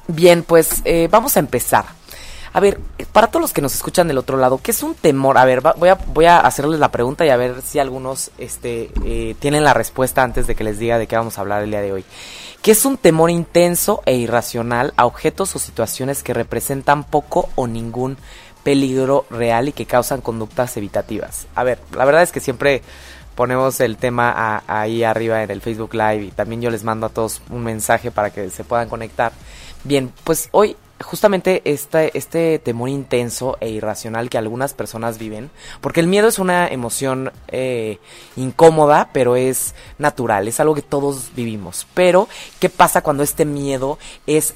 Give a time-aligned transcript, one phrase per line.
[0.08, 1.84] bien, pues eh, vamos a empezar.
[2.54, 2.78] A ver,
[3.12, 5.38] para todos los que nos escuchan del otro lado, ¿qué es un temor?
[5.38, 8.92] A ver, voy, a, voy a hacerles la pregunta y a ver si algunos este,
[9.04, 11.70] eh, tienen la respuesta antes de que les diga de qué vamos a hablar el
[11.70, 12.04] día de hoy.
[12.62, 17.66] ¿Qué es un temor intenso e irracional a objetos o situaciones que representan poco o
[17.66, 18.18] ningún
[18.62, 21.48] peligro real y que causan conductas evitativas?
[21.56, 22.82] A ver, la verdad es que siempre
[23.34, 27.10] ponemos el tema ahí arriba en el Facebook Live y también yo les mando a
[27.10, 29.32] todos un mensaje para que se puedan conectar.
[29.82, 35.50] Bien, pues hoy justamente este, este temor intenso e irracional que algunas personas viven,
[35.80, 37.98] porque el miedo es una emoción eh,
[38.36, 41.86] incómoda, pero es natural, es algo que todos vivimos.
[41.94, 42.28] Pero,
[42.60, 44.54] ¿qué pasa cuando este miedo es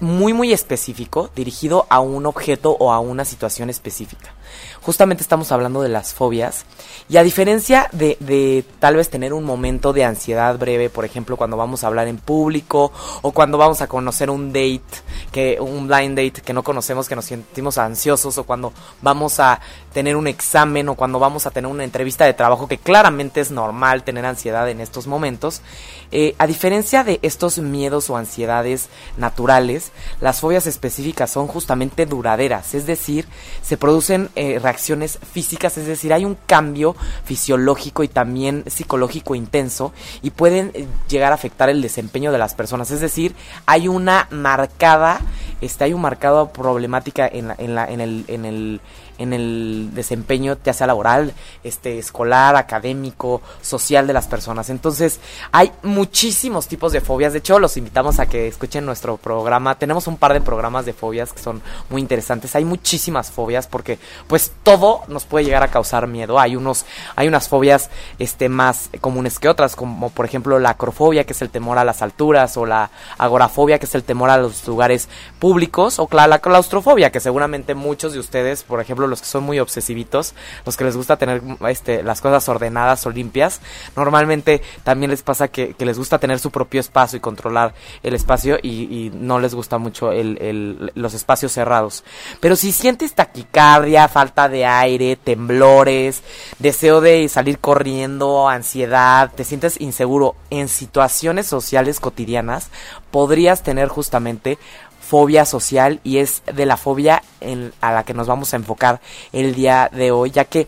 [0.00, 4.34] muy muy específico, dirigido a un objeto o a una situación específica?
[4.82, 6.64] Justamente estamos hablando de las fobias.
[7.08, 11.56] Y a diferencia de, tal vez tener un momento de ansiedad breve, por ejemplo, cuando
[11.56, 12.92] vamos a hablar en público
[13.22, 14.82] o cuando vamos a conocer un date,
[15.30, 19.60] que un blind date que no conocemos, que nos sentimos ansiosos o cuando vamos a
[19.92, 23.50] tener un examen o cuando vamos a tener una entrevista de trabajo, que claramente es
[23.50, 25.62] normal tener ansiedad en estos momentos.
[26.10, 32.74] Eh, a diferencia de estos miedos o ansiedades naturales, las fobias específicas son justamente duraderas,
[32.74, 33.26] es decir,
[33.62, 40.30] se producen reacciones físicas, es decir, hay un cambio fisiológico y también psicológico intenso y
[40.30, 43.34] pueden eh, llegar a afectar el desempeño de las personas, es decir,
[43.66, 45.20] hay una marcada,
[45.60, 48.80] este, hay un marcado problemática en, la, en, la, en el, en el
[49.18, 51.32] en el desempeño, ya sea laboral,
[51.62, 54.70] este, escolar, académico, social de las personas.
[54.70, 55.20] Entonces,
[55.52, 57.32] hay muchísimos tipos de fobias.
[57.32, 59.78] De hecho, los invitamos a que escuchen nuestro programa.
[59.78, 62.54] Tenemos un par de programas de fobias que son muy interesantes.
[62.56, 66.38] Hay muchísimas fobias porque, pues, todo nos puede llegar a causar miedo.
[66.38, 66.84] Hay unos,
[67.16, 71.42] hay unas fobias, este, más comunes que otras, como por ejemplo la acrofobia, que es
[71.42, 75.08] el temor a las alturas, o la agorafobia, que es el temor a los lugares
[75.38, 79.60] públicos, o la claustrofobia, que seguramente muchos de ustedes, por ejemplo, los que son muy
[79.60, 80.34] obsesivitos,
[80.64, 83.60] los que les gusta tener este, las cosas ordenadas o limpias,
[83.96, 88.56] normalmente también les pasa que, les gusta tener su propio espacio y controlar el espacio
[88.62, 92.04] y, no les gusta mucho el, los espacios cerrados.
[92.40, 96.22] Pero si sientes taquicardia, falta de aire, temblores,
[96.58, 102.70] deseo de salir corriendo, ansiedad, te sientes inseguro en situaciones sociales cotidianas,
[103.10, 104.58] podrías tener justamente
[105.04, 109.00] fobia social y es de la fobia en, a la que nos vamos a enfocar
[109.32, 110.66] el día de hoy, ya que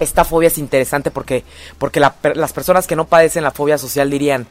[0.00, 1.44] esta fobia es interesante porque,
[1.78, 4.46] porque las personas que no padecen la fobia social dirían,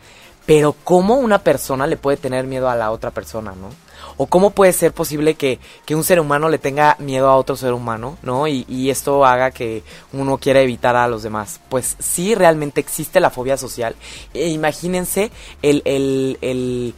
[0.45, 3.69] pero ¿cómo una persona le puede tener miedo a la otra persona, no?
[4.17, 7.55] O cómo puede ser posible que, que un ser humano le tenga miedo a otro
[7.55, 8.47] ser humano, ¿no?
[8.47, 11.59] Y, esto haga que uno quiera evitar a los demás.
[11.69, 13.95] Pues sí, realmente existe la fobia social.
[14.33, 15.31] E imagínense
[15.61, 16.93] el, el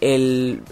[0.00, 0.62] el,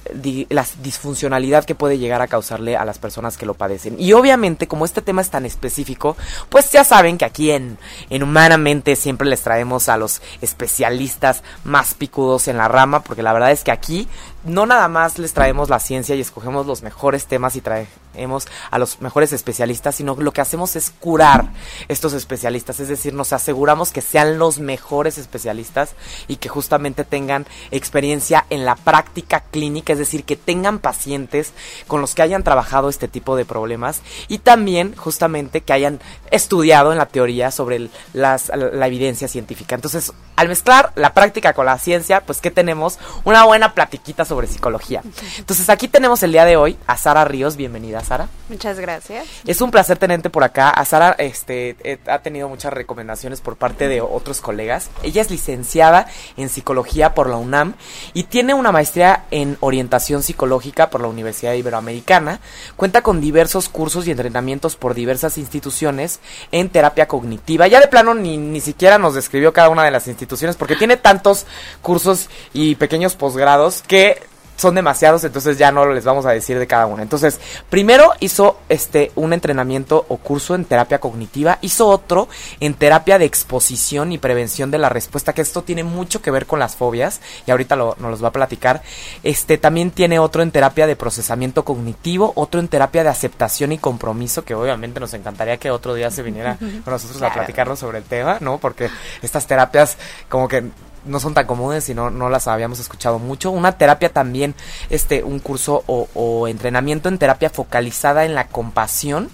[0.48, 3.96] la disfuncionalidad que puede llegar a causarle a las personas que lo padecen.
[3.98, 6.16] Y obviamente, como este tema es tan específico,
[6.48, 7.78] pues ya saben que aquí en,
[8.10, 13.32] en Humanamente siempre les traemos a los especialistas más picudos en la rama, porque la
[13.32, 14.08] verdad es que aquí
[14.46, 18.78] no nada más les traemos la ciencia y escogemos los mejores temas y traemos a
[18.78, 21.50] los mejores especialistas, sino lo que hacemos es curar
[21.88, 25.94] estos especialistas, es decir, nos aseguramos que sean los mejores especialistas
[26.28, 31.52] y que justamente tengan experiencia en la práctica clínica, es decir, que tengan pacientes
[31.86, 36.00] con los que hayan trabajado este tipo de problemas y también justamente que hayan
[36.30, 39.74] estudiado en la teoría sobre la, la evidencia científica.
[39.74, 44.46] Entonces, al mezclar la práctica con la ciencia, pues que tenemos una buena platiquita sobre
[44.46, 45.02] psicología.
[45.38, 48.28] Entonces aquí tenemos el día de hoy a Sara Ríos, bienvenida Sara.
[48.50, 49.26] Muchas gracias.
[49.46, 50.70] Es un placer tenerte por acá.
[50.70, 54.90] A Sara este, eh, ha tenido muchas recomendaciones por parte de otros colegas.
[55.02, 56.06] Ella es licenciada
[56.36, 57.74] en psicología por la UNAM
[58.12, 62.40] y tiene una maestría en orientación psicológica por la Universidad Iberoamericana.
[62.76, 66.20] Cuenta con diversos cursos y entrenamientos por diversas instituciones
[66.52, 67.66] en terapia cognitiva.
[67.68, 70.25] Ya de plano ni, ni siquiera nos describió cada una de las instituciones
[70.56, 71.46] porque tiene tantos
[71.82, 74.22] cursos y pequeños posgrados que
[74.56, 77.02] son demasiados, entonces ya no les vamos a decir de cada uno.
[77.02, 77.38] Entonces,
[77.70, 82.28] primero hizo este un entrenamiento o curso en terapia cognitiva, hizo otro
[82.60, 86.46] en terapia de exposición y prevención de la respuesta, que esto tiene mucho que ver
[86.46, 88.82] con las fobias y ahorita lo, nos los va a platicar.
[89.22, 93.78] Este también tiene otro en terapia de procesamiento cognitivo, otro en terapia de aceptación y
[93.78, 97.98] compromiso, que obviamente nos encantaría que otro día se viniera con nosotros a platicarnos sobre
[97.98, 98.58] el tema, ¿no?
[98.58, 98.88] Porque
[99.22, 99.96] estas terapias
[100.28, 100.64] como que
[101.06, 103.50] no son tan comunes y no, no las habíamos escuchado mucho.
[103.50, 104.54] Una terapia también,
[104.90, 109.30] este, un curso o, entrenamiento en terapia focalizada en la compasión.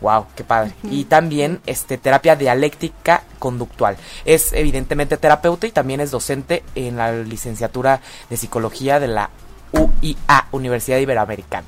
[0.00, 0.72] Wow, qué padre.
[0.84, 3.98] Y también este terapia dialéctica conductual.
[4.24, 9.30] Es evidentemente terapeuta y también es docente en la licenciatura de psicología de la
[9.72, 11.66] UIA, Universidad Iberoamericana.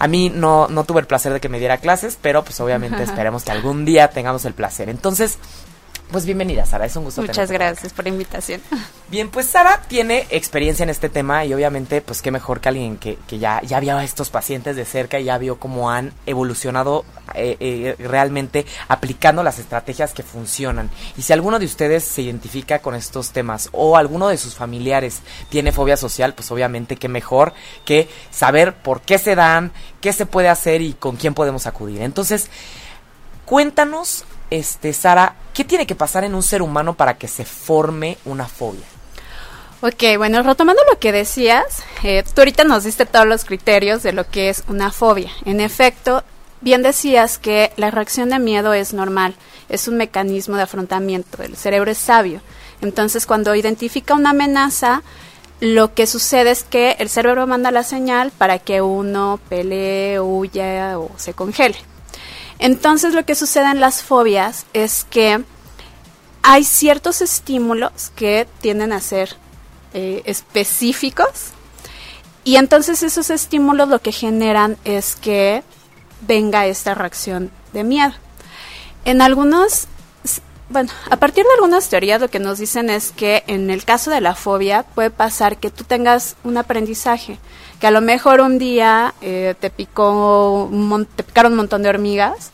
[0.00, 3.02] A mí no, no tuve el placer de que me diera clases, pero pues obviamente
[3.04, 4.88] esperemos que algún día tengamos el placer.
[4.88, 5.38] Entonces,
[6.10, 7.22] pues bienvenida, Sara, es un gusto.
[7.22, 8.60] Muchas gracias por la invitación.
[9.08, 12.96] Bien, pues Sara tiene experiencia en este tema y obviamente, pues qué mejor que alguien
[12.96, 16.12] que, que ya, ya vio a estos pacientes de cerca y ya vio cómo han
[16.26, 17.04] evolucionado
[17.34, 20.90] eh, eh, realmente aplicando las estrategias que funcionan.
[21.16, 25.20] Y si alguno de ustedes se identifica con estos temas o alguno de sus familiares
[25.48, 27.54] tiene fobia social, pues obviamente qué mejor
[27.84, 32.02] que saber por qué se dan, qué se puede hacer y con quién podemos acudir.
[32.02, 32.48] Entonces,
[33.44, 38.18] cuéntanos este, Sara, ¿qué tiene que pasar en un ser humano para que se forme
[38.24, 38.84] una fobia?
[39.80, 44.12] Ok, bueno, retomando lo que decías, eh, tú ahorita nos diste todos los criterios de
[44.12, 45.30] lo que es una fobia.
[45.44, 46.24] En efecto,
[46.62, 49.34] bien decías que la reacción de miedo es normal,
[49.68, 52.40] es un mecanismo de afrontamiento, el cerebro es sabio.
[52.80, 55.02] Entonces, cuando identifica una amenaza,
[55.60, 60.98] lo que sucede es que el cerebro manda la señal para que uno pelee, huya
[60.98, 61.76] o se congele.
[62.58, 65.44] Entonces lo que sucede en las fobias es que
[66.42, 69.36] hay ciertos estímulos que tienden a ser
[69.92, 71.52] eh, específicos
[72.44, 75.62] y entonces esos estímulos lo que generan es que
[76.20, 78.12] venga esta reacción de miedo.
[79.06, 79.88] En algunos,
[80.74, 84.10] bueno, a partir de algunas teorías lo que nos dicen es que en el caso
[84.10, 87.38] de la fobia puede pasar que tú tengas un aprendizaje
[87.80, 90.68] que a lo mejor un día eh, te picó
[91.14, 92.50] te picaron un montón de hormigas,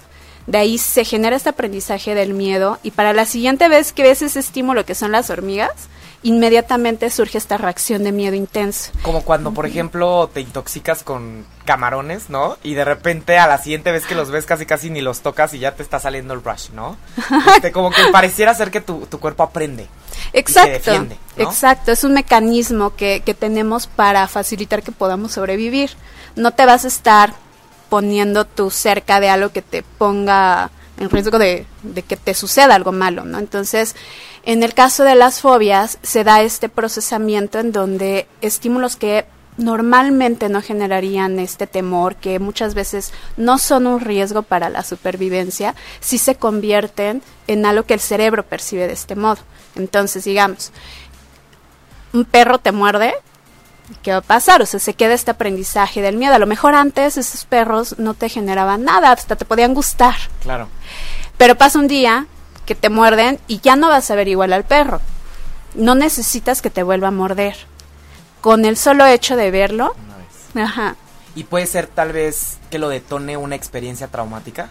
[0.47, 4.21] de ahí se genera este aprendizaje del miedo y para la siguiente vez que ves
[4.21, 5.89] ese estímulo que son las hormigas,
[6.23, 8.93] inmediatamente surge esta reacción de miedo intenso.
[9.03, 12.59] Como cuando, por ejemplo, te intoxicas con camarones, ¿no?
[12.63, 15.55] Y de repente a la siguiente vez que los ves casi casi ni los tocas
[15.55, 16.97] y ya te está saliendo el rush, ¿no?
[17.55, 19.89] Este, como que pareciera ser que tu, tu cuerpo aprende.
[20.33, 21.07] Exacto,
[21.37, 25.91] exacto, es un mecanismo que, que tenemos para facilitar que podamos sobrevivir.
[26.37, 27.35] No te vas a estar
[27.89, 32.75] poniendo tú cerca de algo que te ponga en riesgo de, de, que te suceda
[32.75, 33.39] algo malo, ¿no?
[33.39, 33.97] Entonces,
[34.45, 39.27] en el caso de las fobias, se da este procesamiento en donde estímulos que
[39.57, 45.75] normalmente no generarían este temor, que muchas veces no son un riesgo para la supervivencia,
[46.01, 49.39] sí se convierten en algo que el cerebro percibe de este modo.
[49.77, 50.73] Entonces, digamos,
[52.13, 53.15] un perro te muerde,
[54.03, 54.63] ¿qué va a pasar?
[54.63, 56.35] O sea, se queda este aprendizaje del miedo.
[56.35, 60.17] A lo mejor antes esos perros no te generaban nada, hasta te podían gustar.
[60.43, 60.69] Claro.
[61.37, 62.27] Pero pasa un día
[62.71, 65.01] que te muerden y ya no vas a ver igual al perro.
[65.75, 67.57] No necesitas que te vuelva a morder.
[68.41, 69.97] Con el solo hecho de verlo.
[70.55, 70.95] Ajá.
[71.35, 74.71] ¿Y puede ser tal vez que lo detone una experiencia traumática?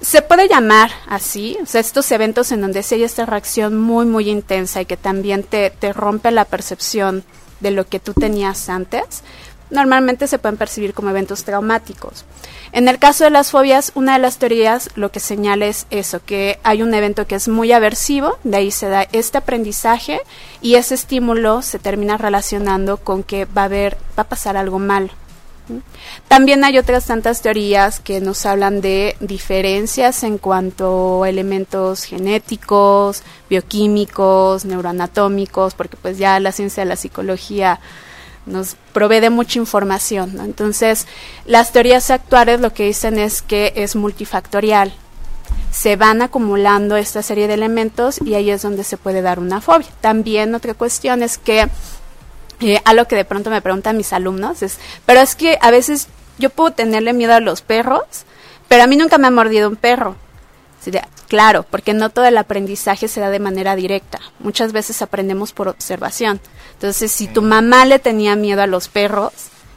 [0.00, 4.06] Se puede llamar así, o sea, estos eventos en donde se hay esta reacción muy,
[4.06, 7.22] muy intensa y que también te, te rompe la percepción
[7.60, 9.22] de lo que tú tenías antes,
[9.70, 12.24] normalmente se pueden percibir como eventos traumáticos.
[12.72, 16.20] En el caso de las fobias, una de las teorías lo que señala es eso,
[16.24, 20.20] que hay un evento que es muy aversivo, de ahí se da este aprendizaje
[20.60, 24.78] y ese estímulo se termina relacionando con que va a haber, va a pasar algo
[24.78, 25.10] mal.
[26.28, 33.22] También hay otras tantas teorías que nos hablan de diferencias en cuanto a elementos genéticos,
[33.48, 37.80] bioquímicos, neuroanatómicos, porque pues ya la ciencia de la psicología
[38.50, 40.40] nos provee de mucha información.
[40.40, 41.06] Entonces,
[41.46, 44.92] las teorías actuales lo que dicen es que es multifactorial.
[45.72, 49.60] se van acumulando esta serie de elementos y ahí es donde se puede dar una
[49.60, 49.88] fobia.
[50.00, 51.68] También otra cuestión es que
[52.60, 56.08] eh, algo que de pronto me preguntan mis alumnos es, pero es que a veces
[56.38, 58.02] yo puedo tenerle miedo a los perros,
[58.68, 60.16] pero a mí nunca me ha mordido un perro.
[61.28, 64.18] Claro, porque no todo el aprendizaje se da de manera directa.
[64.38, 66.40] Muchas veces aprendemos por observación.
[66.74, 69.32] Entonces, si tu mamá le tenía miedo a los perros,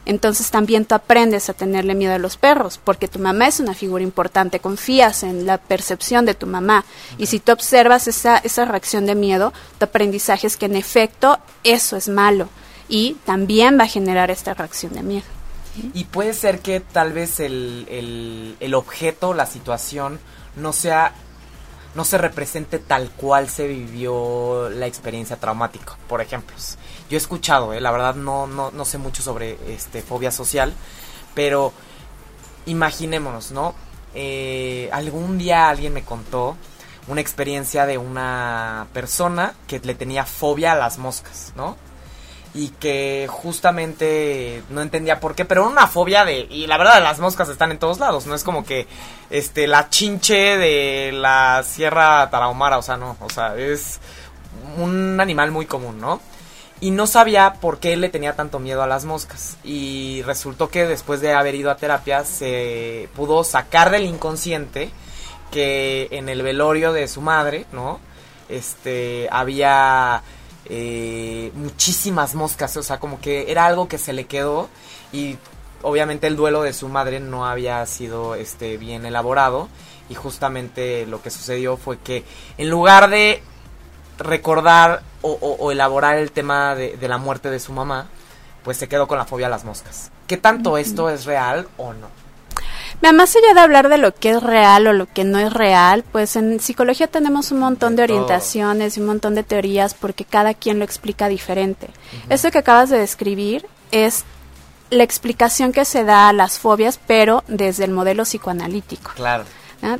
[0.06, 3.74] entonces también tú aprendes a tenerle miedo a los perros, porque tu mamá es una
[3.74, 6.84] figura importante, confías en la percepción de tu mamá.
[7.18, 11.38] Y si tú observas esa, esa reacción de miedo, tu aprendizaje es que en efecto
[11.62, 12.48] eso es malo
[12.88, 15.26] y también va a generar esta reacción de miedo.
[15.92, 20.20] Y puede ser que tal vez el, el, el objeto, la situación,
[20.56, 21.14] no sea
[21.94, 26.56] no se represente tal cual se vivió la experiencia traumática, por ejemplo.
[27.08, 30.72] Yo he escuchado, eh, la verdad no, no, no sé mucho sobre este fobia social,
[31.34, 31.72] pero
[32.66, 33.74] imaginémonos, ¿no?
[34.14, 36.56] Eh, algún día alguien me contó
[37.06, 41.76] una experiencia de una persona que le tenía fobia a las moscas, ¿no?
[42.54, 47.18] Y que justamente no entendía por qué, pero una fobia de y la verdad las
[47.18, 48.86] moscas están en todos lados, no es como que
[49.28, 53.98] este la chinche de la Sierra Tarahumara, o sea, no, o sea, es
[54.78, 56.20] un animal muy común, ¿no?
[56.80, 59.56] Y no sabía por qué le tenía tanto miedo a las moscas.
[59.64, 64.90] Y resultó que después de haber ido a terapia se pudo sacar del inconsciente
[65.50, 68.00] que en el velorio de su madre, ¿no?
[68.48, 70.22] Este había
[70.66, 74.68] eh, muchísimas moscas, o sea, como que era algo que se le quedó
[75.12, 75.36] y
[75.82, 79.68] obviamente el duelo de su madre no había sido este bien elaborado
[80.08, 82.24] y justamente lo que sucedió fue que
[82.58, 83.42] en lugar de
[84.18, 88.08] recordar o, elaborar el tema de, de, la muerte de su mamá,
[88.62, 90.10] pues se quedó con la fobia a las moscas.
[90.26, 92.23] ¿Qué tanto esto es real o no?
[93.12, 96.04] Más allá de hablar de lo que es real o lo que no es real,
[96.10, 100.54] pues en psicología tenemos un montón de, orientaciones y un montón de teorías porque cada
[100.54, 101.88] quien lo explica diferente.
[102.28, 104.24] Eso que acabas de describir es
[104.90, 109.12] la explicación que se da a las fobias, pero desde el modelo psicoanalítico.
[109.14, 109.44] Claro.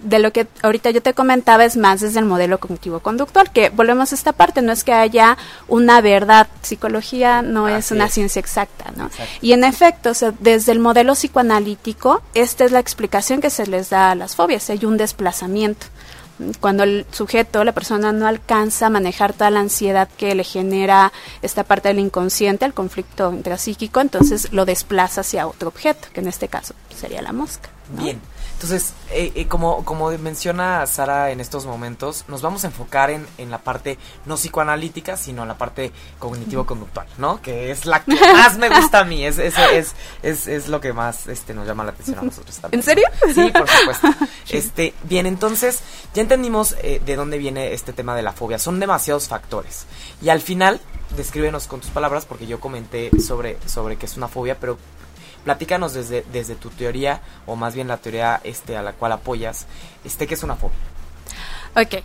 [0.03, 4.12] De lo que ahorita yo te comentaba es más desde el modelo cognitivo-conductual, que volvemos
[4.12, 5.37] a esta parte, no es que haya
[5.69, 9.11] una verdad, psicología no es una ciencia exacta, ¿no?
[9.43, 14.12] Y en efecto, desde el modelo psicoanalítico, esta es la explicación que se les da
[14.12, 15.87] a las fobias, hay un desplazamiento.
[16.61, 21.12] Cuando el sujeto, la persona no alcanza a manejar toda la ansiedad que le genera
[21.43, 26.29] esta parte del inconsciente, el conflicto intrapsíquico, entonces lo desplaza hacia otro objeto, que en
[26.29, 27.69] este caso sería la mosca.
[27.91, 28.21] Bien,
[28.55, 33.27] entonces, eh, eh, como, como menciona Sara en estos momentos, nos vamos a enfocar en,
[33.37, 37.43] en la parte no psicoanalítica, sino en la parte cognitivo-conductual, ¿no?
[37.43, 40.81] Que es la que más me gusta a mí, es, es, es, es, es lo
[40.81, 42.81] que más este, nos llama la atención a nosotros también.
[42.81, 43.07] ¿En serio?
[43.35, 44.09] Sí, por supuesto.
[44.51, 45.81] Este, bien, entonces,
[46.15, 48.59] ya entendimos eh, de dónde viene este tema de la fobia.
[48.59, 49.87] Son demasiados factores.
[50.23, 50.81] Y al final,
[51.17, 54.79] descríbenos con tus palabras, porque yo comenté sobre, sobre que es una fobia, pero
[55.45, 59.67] platícanos desde, desde tu teoría, o más bien la teoría este, a la cual apoyas,
[60.05, 60.77] este, ¿qué es una fobia?
[61.77, 62.03] Ok.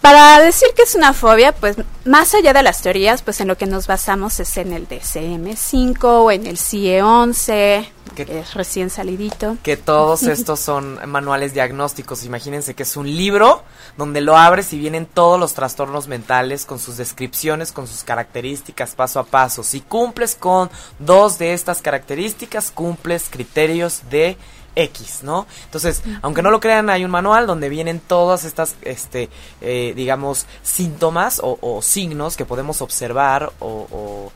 [0.00, 3.58] Para decir que es una fobia, pues más allá de las teorías, pues en lo
[3.58, 9.56] que nos basamos es en el DCM5 o en el CIE11, que, es recién salidito.
[9.62, 12.24] Que todos estos son manuales diagnósticos.
[12.24, 13.62] Imagínense que es un libro
[13.96, 18.94] donde lo abres y vienen todos los trastornos mentales con sus descripciones, con sus características
[18.94, 19.62] paso a paso.
[19.62, 24.36] Si cumples con dos de estas características, cumples criterios de
[24.76, 25.46] X, ¿no?
[25.64, 29.28] Entonces, aunque no lo crean, hay un manual donde vienen todas estas, este,
[29.60, 34.32] eh, digamos, síntomas o, signos que podemos observar o, o,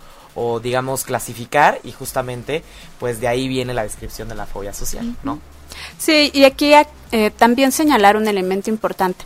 [0.60, 2.62] digamos, clasificar y justamente,
[2.98, 5.38] pues de ahí viene la descripción de la fobia social, ¿no?
[5.98, 6.72] Sí, y aquí
[7.12, 9.24] eh, también señalar un elemento importante.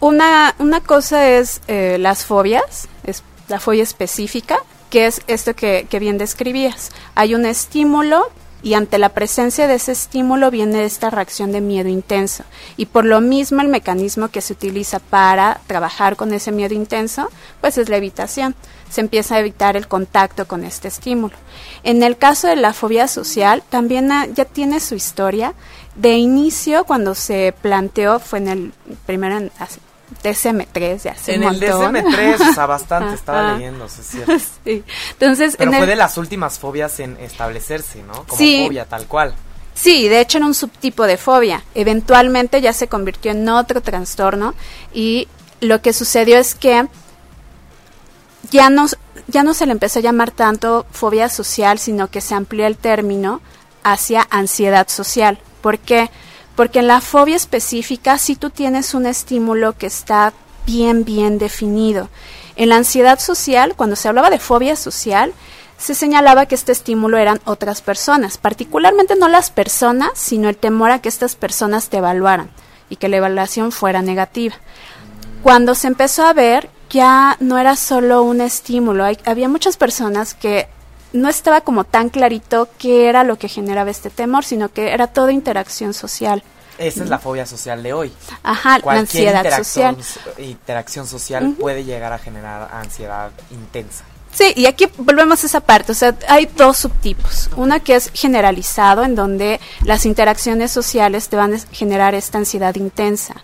[0.00, 4.58] Una, una cosa es eh, las fobias, es la fobia específica,
[4.90, 6.90] que es esto que, que bien describías.
[7.14, 8.30] Hay un estímulo
[8.66, 12.42] y ante la presencia de ese estímulo viene esta reacción de miedo intenso.
[12.76, 17.30] Y por lo mismo el mecanismo que se utiliza para trabajar con ese miedo intenso,
[17.60, 18.56] pues es la evitación.
[18.90, 21.36] Se empieza a evitar el contacto con este estímulo.
[21.84, 25.54] En el caso de la fobia social, también ya tiene su historia.
[25.94, 28.72] De inicio, cuando se planteó, fue en el
[29.06, 29.48] primero,
[30.26, 34.32] DSM-3 de hace En el DSM-3, o sea, bastante, estaba leyendo, es cierto.
[34.64, 34.82] Sí.
[35.12, 38.24] Entonces, Pero fue de las últimas fobias en establecerse, ¿no?
[38.24, 39.34] Como fobia, tal cual.
[39.74, 41.62] Sí, de hecho era un subtipo de fobia.
[41.74, 44.54] Eventualmente ya se convirtió en otro trastorno
[44.92, 45.28] y
[45.60, 46.86] lo que sucedió es que
[48.50, 48.86] ya no,
[49.26, 52.76] ya no se le empezó a llamar tanto fobia social, sino que se amplió el
[52.76, 53.40] término
[53.82, 55.38] hacia ansiedad social.
[55.60, 56.04] ¿Por qué?
[56.04, 56.25] Porque
[56.80, 60.32] en la fobia específica, si tú tienes un estímulo que está
[60.64, 62.08] bien, bien definido.
[62.56, 65.32] En la ansiedad social, cuando se hablaba de fobia social,
[65.78, 70.90] se señalaba que este estímulo eran otras personas, particularmente no las personas, sino el temor
[70.90, 72.50] a que estas personas te evaluaran
[72.88, 74.54] y que la evaluación fuera negativa.
[75.42, 80.68] Cuando se empezó a ver, ya no era solo un estímulo, había muchas personas que
[81.12, 85.06] no estaba como tan clarito qué era lo que generaba este temor, sino que era
[85.06, 86.42] toda interacción social.
[86.78, 88.12] Esa es la fobia social de hoy.
[88.42, 90.34] Ajá, la ansiedad interacción, social.
[90.38, 94.04] Interacción social puede llegar a generar ansiedad intensa.
[94.32, 97.48] Sí, y aquí volvemos a esa parte, o sea, hay dos subtipos.
[97.56, 102.74] Una que es generalizado, en donde las interacciones sociales te van a generar esta ansiedad
[102.74, 103.36] intensa.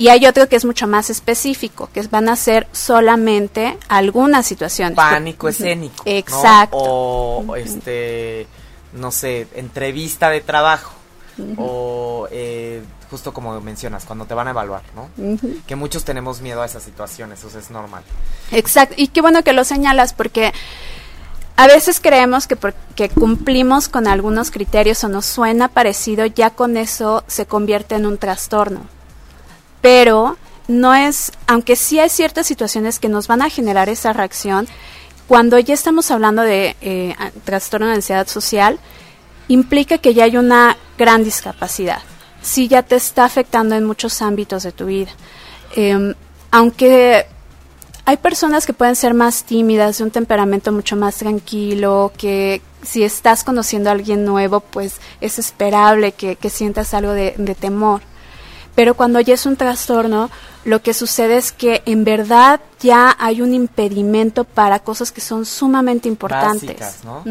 [0.00, 4.96] Y hay otro que es mucho más específico, que van a ser solamente algunas situaciones.
[4.96, 6.02] Pánico escénico.
[6.06, 6.78] Exacto.
[6.78, 8.46] O, este,
[8.94, 10.94] no sé, entrevista de trabajo.
[11.58, 15.10] O eh, justo como mencionas, cuando te van a evaluar, ¿no?
[15.66, 18.02] Que muchos tenemos miedo a esas situaciones, eso es normal.
[18.52, 20.54] Exacto, y qué bueno que lo señalas porque
[21.56, 26.78] a veces creemos que porque cumplimos con algunos criterios o nos suena parecido, ya con
[26.78, 28.86] eso se convierte en un trastorno.
[29.80, 30.36] Pero
[30.68, 34.68] no es, aunque sí hay ciertas situaciones que nos van a generar esa reacción,
[35.26, 38.78] cuando ya estamos hablando de eh, trastorno de ansiedad social,
[39.48, 42.02] implica que ya hay una gran discapacidad
[42.42, 45.10] sí ya te está afectando en muchos ámbitos de tu vida.
[45.74, 46.14] Em,
[46.50, 47.26] aunque
[48.04, 53.04] hay personas que pueden ser más tímidas, de un temperamento mucho más tranquilo, que si
[53.04, 58.00] estás conociendo a alguien nuevo, pues es esperable que, sientas algo de, de, temor.
[58.74, 60.30] Pero cuando ya es un trastorno,
[60.64, 65.44] lo que sucede es que en verdad ya hay un impedimento para cosas que son
[65.44, 66.78] sumamente importantes.
[66.78, 67.24] Básicas, ¿no?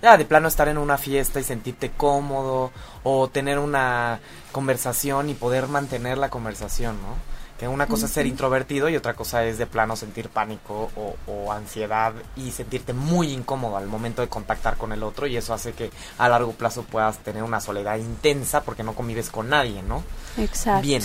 [0.00, 2.72] Ya de plano estar en una fiesta y sentirte cómodo
[3.02, 4.20] o tener una
[4.52, 7.31] conversación y poder mantener la conversación, ¿no?
[7.62, 10.90] Que una cosa es ser introvertido y otra cosa es de plano sentir pánico
[11.28, 15.54] o, ansiedad y sentirte muy incómodo al momento de contactar con el otro y eso
[15.54, 19.80] hace que a largo plazo puedas tener una soledad intensa porque no convives con nadie,
[19.80, 20.02] ¿no?
[20.38, 20.82] Exacto.
[20.82, 21.04] Bien.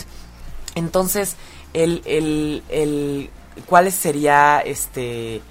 [0.73, 1.35] Entonces,
[1.73, 3.29] el, el, el,
[3.67, 5.43] ¿cuál sería este,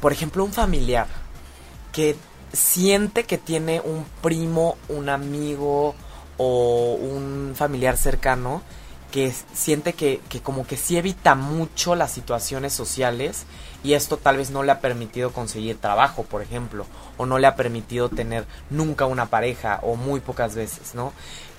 [0.00, 1.06] por ejemplo, un familiar
[1.92, 2.16] que
[2.52, 5.94] siente que tiene un primo, un amigo
[6.38, 8.62] o un familiar cercano
[9.10, 13.44] que siente que, que como que sí evita mucho las situaciones sociales
[13.82, 17.46] y esto tal vez no le ha permitido conseguir trabajo, por ejemplo, o no le
[17.46, 21.12] ha permitido tener nunca una pareja o muy pocas veces, ¿no?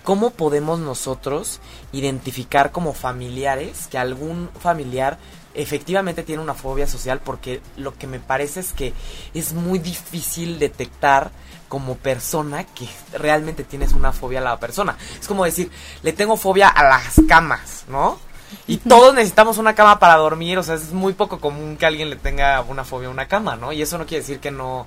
[0.03, 1.59] ¿Cómo podemos nosotros
[1.91, 5.19] identificar como familiares que algún familiar
[5.53, 7.19] efectivamente tiene una fobia social?
[7.23, 8.93] Porque lo que me parece es que
[9.35, 11.29] es muy difícil detectar
[11.71, 12.85] como persona que
[13.17, 14.97] realmente tienes una fobia a la persona.
[15.17, 15.71] Es como decir,
[16.03, 18.19] le tengo fobia a las camas, ¿no?
[18.67, 22.09] Y todos necesitamos una cama para dormir, o sea, es muy poco común que alguien
[22.09, 23.71] le tenga una fobia a una cama, ¿no?
[23.71, 24.85] Y eso no quiere decir que no...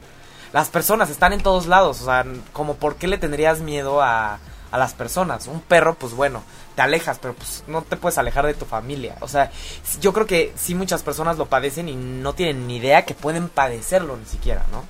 [0.53, 4.39] Las personas están en todos lados, o sea, como por qué le tendrías miedo a
[4.75, 5.47] a las personas.
[5.47, 6.43] Un perro, pues bueno,
[6.75, 9.15] te alejas, pero pues no te puedes alejar de tu familia.
[9.21, 9.53] O sea,
[10.01, 13.49] yo creo que sí muchas personas lo padecen y no tienen ni idea que pueden
[13.49, 14.83] padecerlo ni siquiera, ¿no?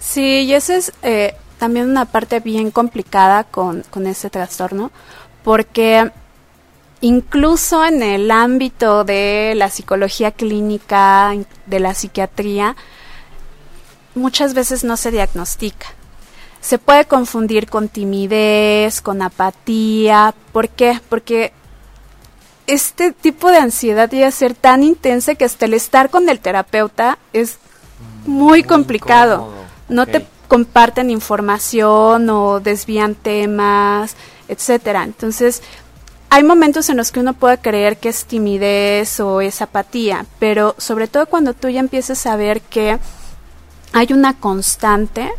[0.00, 4.90] Sí, y esa es eh, también una parte bien complicada con, con ese trastorno,
[5.44, 6.10] porque
[7.00, 11.32] incluso en el ámbito de la psicología clínica,
[11.66, 12.74] de la psiquiatría,
[14.16, 15.86] muchas veces no se diagnostica
[16.60, 20.34] se puede confundir con timidez, con apatía.
[20.52, 21.00] ¿Por qué?
[21.08, 21.52] Porque
[22.66, 26.38] este tipo de ansiedad llega a ser tan intensa que hasta el estar con el
[26.38, 27.58] terapeuta es
[28.26, 29.52] muy, complicado.
[29.90, 34.16] No te comparten información o desvían temas,
[34.48, 35.04] etcétera.
[35.04, 35.62] Entonces,
[36.30, 40.74] hay momentos en los que uno puede creer que es timidez o es apatía, pero
[40.78, 42.98] sobre todo cuando tú ya empiezas a ver que
[43.92, 45.30] hay una constante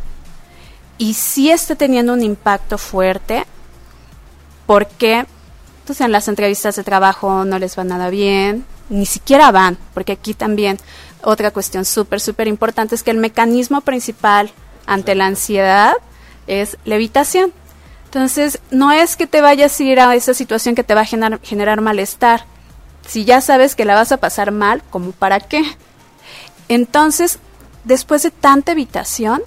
[0.98, 3.46] y sí está teniendo un impacto fuerte
[4.66, 5.26] porque
[5.86, 10.12] pues, en las entrevistas de trabajo no les va nada bien, ni siquiera van, porque
[10.14, 10.78] aquí también
[11.24, 14.52] otra cuestión súper, súper importante es que el mecanismo principal
[14.86, 15.94] ante la ansiedad
[16.48, 17.54] es la evitación.
[18.06, 21.06] Entonces, no es que te vayas a ir a esa situación que te va a
[21.06, 22.46] generar, generar malestar.
[23.08, 25.64] Si ya sabes que la vas a pasar mal, ¿como para qué?
[26.68, 27.40] Entonces,
[27.84, 29.42] después de tanta evitación,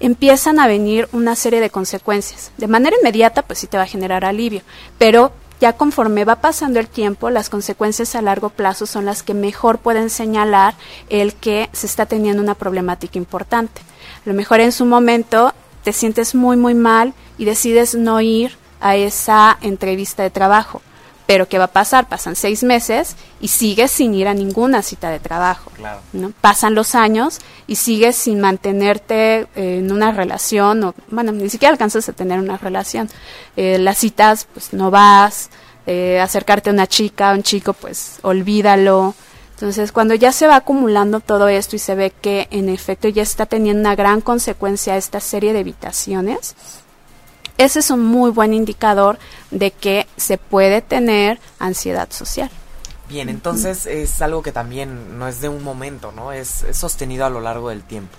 [0.00, 2.52] empiezan a venir una serie de consecuencias.
[2.56, 4.62] De manera inmediata, pues sí te va a generar alivio,
[4.96, 9.34] pero ya conforme va pasando el tiempo, las consecuencias a largo plazo son las que
[9.34, 10.74] mejor pueden señalar
[11.08, 13.80] el que se está teniendo una problemática importante.
[14.24, 18.56] A lo mejor en su momento te sientes muy, muy mal y decides no ir
[18.80, 20.82] a esa entrevista de trabajo.
[21.28, 22.08] Pero ¿qué va a pasar?
[22.08, 25.70] Pasan seis meses y sigues sin ir a ninguna cita de trabajo.
[26.14, 26.32] ¿no?
[26.40, 32.08] Pasan los años y sigues sin mantenerte en una relación, o bueno, ni siquiera alcanzas
[32.08, 33.10] a tener una relación.
[33.56, 35.50] Eh, las citas, pues no vas,
[35.86, 39.14] eh, acercarte a una chica, a un chico, pues olvídalo.
[39.50, 43.22] Entonces, cuando ya se va acumulando todo esto y se ve que en efecto ya
[43.22, 46.56] está teniendo una gran consecuencia esta serie de evitaciones,
[47.58, 49.18] ese es un muy buen indicador
[49.50, 52.50] de que se puede tener ansiedad social.
[53.08, 56.30] Bien, entonces es algo que también no es de un momento, ¿no?
[56.30, 58.16] Es, sostenido a lo largo del tiempo.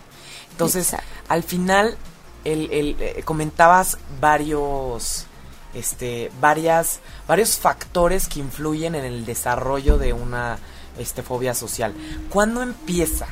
[0.51, 0.93] Entonces,
[1.29, 1.95] al final,
[2.43, 5.25] el, el, eh, comentabas varios,
[5.73, 10.57] este, varias, varios factores que influyen en el desarrollo de una
[10.97, 11.93] este, fobia social.
[12.29, 13.27] ¿Cuándo empieza?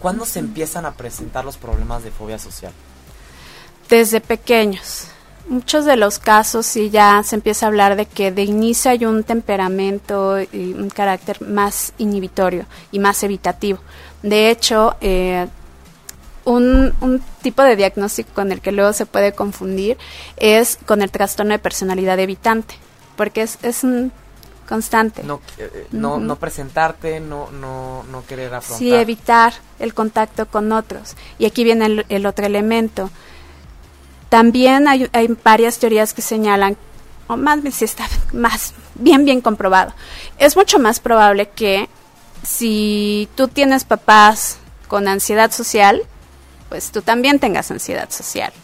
[0.00, 2.72] ¿Cuándo se empiezan a presentar los problemas de fobia social?
[3.88, 5.11] Desde pequeños
[5.52, 9.04] muchos de los casos sí ya se empieza a hablar de que de inicio hay
[9.04, 13.78] un temperamento y un carácter más inhibitorio y más evitativo.
[14.22, 15.46] De hecho, eh,
[16.44, 19.98] un, un, tipo de diagnóstico con el que luego se puede confundir
[20.36, 22.74] es con el trastorno de personalidad evitante,
[23.16, 24.10] porque es, es un
[24.68, 25.22] constante.
[25.22, 28.78] No, eh, no, no presentarte, no, no, no querer afrontar.
[28.78, 31.14] Sí, evitar el contacto con otros.
[31.38, 33.10] Y aquí viene el, el otro elemento
[34.32, 35.10] también hay,
[35.44, 36.78] varias teorías que señalan,
[37.26, 39.92] o más bien si está más bien bien comprobado,
[40.38, 41.90] es mucho más probable que
[42.42, 44.56] si tú tienes papás
[44.88, 46.02] con ansiedad social,
[46.70, 48.54] pues tú también tengas ansiedad social.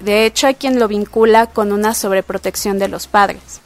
[0.00, 3.62] De hecho, hay quien lo vincula con una sobreprotección de los padres.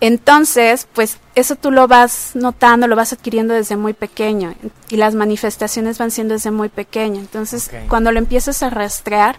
[0.00, 4.56] Entonces, pues eso tú lo vas notando, lo vas adquiriendo desde muy pequeño
[4.90, 7.20] y las manifestaciones van siendo desde muy pequeño.
[7.20, 9.38] Entonces, cuando lo empiezas a rastrear,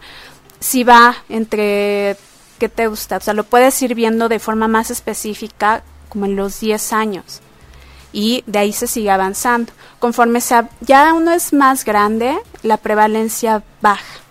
[0.59, 2.17] si va entre,
[2.59, 3.17] ¿qué te gusta?
[3.17, 7.41] O sea, lo puedes ir viendo de forma más específica como en los 10 años.
[8.13, 9.73] Y de ahí se sigue avanzando.
[9.99, 14.21] Conforme sea, ya uno es más grande, la prevalencia baja.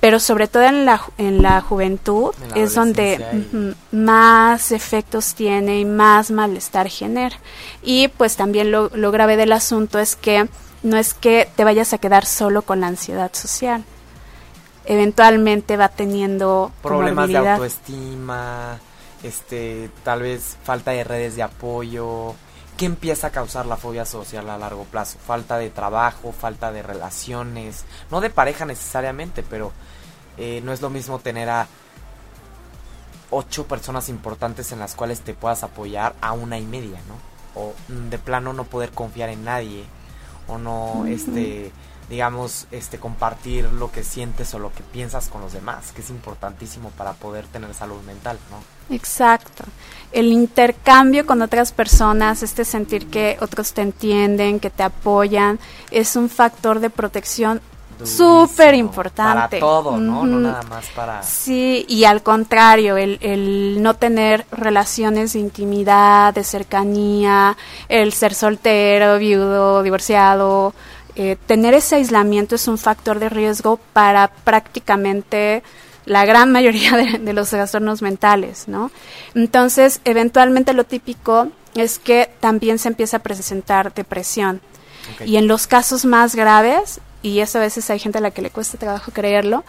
[0.00, 6.32] Pero sobre todo en la, en la juventud es donde más efectos tiene y más
[6.32, 7.36] malestar genera.
[7.84, 10.48] Y pues también lo, lo grave del asunto es que
[10.82, 13.84] no es que te vayas a quedar solo con la ansiedad social,
[14.84, 18.78] eventualmente va teniendo problemas de autoestima,
[19.22, 22.34] este, tal vez falta de redes de apoyo.
[22.76, 25.18] ¿Qué empieza a causar la fobia social a largo plazo?
[25.24, 29.72] Falta de trabajo, falta de relaciones, no de pareja necesariamente, pero
[30.36, 31.68] eh, no es lo mismo tener a
[33.30, 37.60] ocho personas importantes en las cuales te puedas apoyar a una y media, ¿no?
[37.60, 39.84] O mm, de plano no poder confiar en nadie,
[40.48, 41.70] o no, este
[42.08, 46.10] digamos, este, compartir lo que sientes o lo que piensas con los demás, que es
[46.10, 48.94] importantísimo para poder tener salud mental, ¿no?
[48.94, 49.64] Exacto.
[50.10, 55.58] El intercambio con otras personas, este sentir que otros te entienden, que te apoyan,
[55.90, 57.60] es un factor de protección
[58.04, 59.58] súper importante.
[59.58, 60.24] Para todo, ¿no?
[60.26, 61.22] No nada más para...
[61.22, 67.56] Sí, y al contrario, el, el no tener relaciones de intimidad, de cercanía,
[67.88, 70.74] el ser soltero, viudo, divorciado,
[71.14, 75.62] eh, tener ese aislamiento es un factor de riesgo para prácticamente
[76.06, 78.90] la gran mayoría de, los trastornos mentales, ¿no?
[79.34, 84.60] Entonces, eventualmente lo típico es que también se empieza a presentar depresión.
[85.26, 88.40] Y en los casos más graves, y eso a veces hay gente a la que
[88.40, 89.64] le cuesta trabajo creerlo,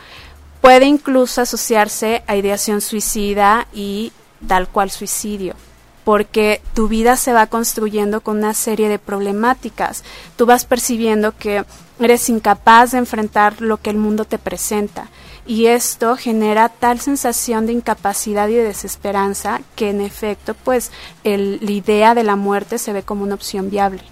[0.61, 4.11] puede incluso asociarse a ideación suicida y
[4.47, 5.55] tal cual suicidio
[6.03, 10.03] porque tu vida se va construyendo con una serie de problemáticas.
[10.35, 11.65] Tú vas percibiendo que
[11.99, 15.07] eres incapaz de enfrentar lo que el mundo te presenta.
[15.45, 20.91] Y esto genera tal sensación de incapacidad y de desesperanza que en efecto, pues,
[21.23, 24.03] el, la idea de la muerte se ve como una opción viable.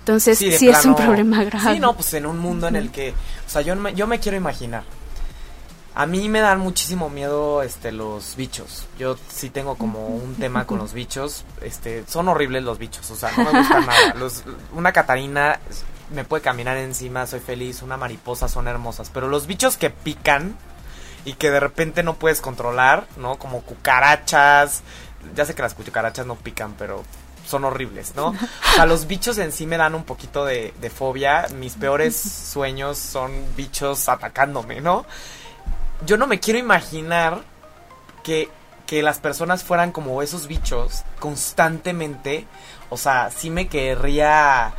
[0.00, 1.74] Entonces, sí, es un problema grave.
[1.74, 4.36] Sí, no, pues en un mundo en el que, o sea, yo yo me quiero
[4.36, 4.84] imaginar,
[5.96, 8.84] a mí me dan muchísimo miedo este los bichos.
[8.98, 11.46] Yo sí tengo como un tema con los bichos.
[11.62, 14.14] Este, son horribles los bichos, o sea, no me gustan nada.
[14.18, 15.58] Los, una Catarina
[16.12, 20.54] me puede caminar encima, soy feliz, una mariposa son hermosas, pero los bichos que pican
[21.24, 23.36] y que de repente no puedes controlar, ¿no?
[23.36, 24.82] Como cucarachas.
[25.34, 27.04] Ya sé que las cucarachas no pican, pero
[27.46, 28.28] son horribles, ¿no?
[28.28, 31.46] O sea, los bichos en sí me dan un poquito de, de fobia.
[31.58, 32.16] Mis peores
[32.52, 35.06] sueños son bichos atacándome, ¿no?
[36.04, 37.42] Yo no me quiero imaginar
[38.22, 38.50] que,
[38.86, 42.46] que las personas fueran como esos bichos constantemente.
[42.90, 44.74] O sea, sí me querría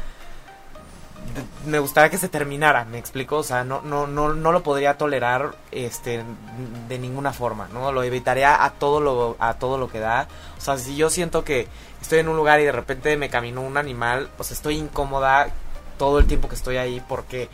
[1.66, 4.98] me gustaría que se terminara, me explico, o sea, no, no, no, no lo podría
[4.98, 6.24] tolerar este
[6.88, 7.92] de ninguna forma, ¿no?
[7.92, 10.28] Lo evitaría a todo lo, a todo lo que da.
[10.58, 11.68] O sea, si yo siento que
[12.02, 15.50] estoy en un lugar y de repente me caminó un animal, pues estoy incómoda
[15.98, 17.50] todo el tiempo que estoy ahí porque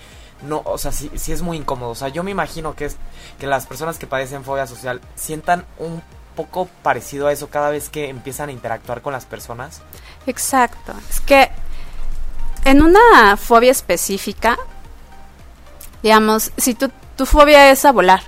[0.45, 1.91] no, o sea, sí, sí es muy incómodo.
[1.91, 2.97] O sea, yo me imagino que es
[3.39, 6.01] que las personas que padecen fobia social sientan un
[6.35, 9.81] poco parecido a eso cada vez que empiezan a interactuar con las personas.
[10.25, 10.93] Exacto.
[11.09, 11.49] Es que
[12.65, 14.57] en una fobia específica,
[16.01, 18.23] digamos, si tu, tu fobia es a volar,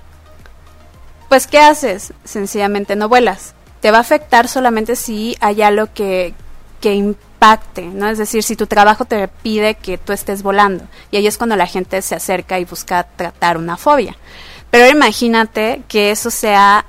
[1.28, 2.12] pues ¿qué haces?
[2.24, 3.54] Sencillamente no vuelas.
[3.80, 6.34] Te va a afectar solamente si hay algo que,
[6.80, 8.08] que impacte, ¿no?
[8.08, 10.84] Es decir, si tu trabajo te pide que tú estés volando.
[11.10, 14.16] Y ahí es cuando la gente se acerca y busca tratar una fobia.
[14.70, 16.84] Pero imagínate que eso sea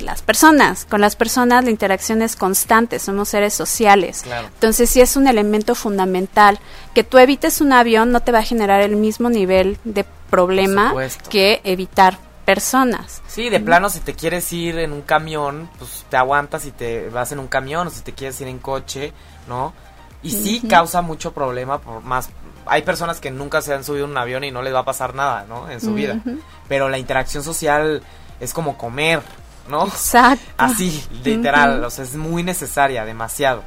[0.00, 0.84] las personas.
[0.84, 4.24] Con las personas la interacción es constante, somos seres sociales.
[4.54, 6.58] Entonces sí es un elemento fundamental.
[6.94, 10.94] Que tú evites un avión no te va a generar el mismo nivel de problema
[11.28, 13.20] que evitar personas.
[13.26, 17.10] Sí, de plano si te quieres ir en un camión, pues te aguantas y te
[17.10, 19.12] vas en un camión, o si te quieres ir en coche,
[19.46, 19.74] ¿no?
[20.22, 22.30] Y sí causa mucho problema por más
[22.68, 24.84] hay personas que nunca se han subido en un avión y no les va a
[24.84, 25.70] pasar nada, ¿no?
[25.70, 26.20] En su vida.
[26.68, 28.02] Pero la interacción social
[28.40, 29.22] es como comer,
[29.68, 29.86] ¿no?
[29.86, 30.44] Exacto.
[30.56, 33.62] Así, literal, o sea, es muy necesaria, demasiado.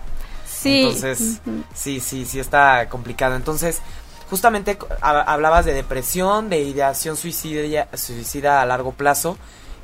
[0.48, 0.84] Sí.
[0.84, 1.42] Entonces,
[1.74, 3.36] sí, sí, sí está complicado.
[3.36, 3.82] Entonces,
[4.30, 9.38] justamente hablabas de depresión, de ideación suicida, suicida a largo plazo.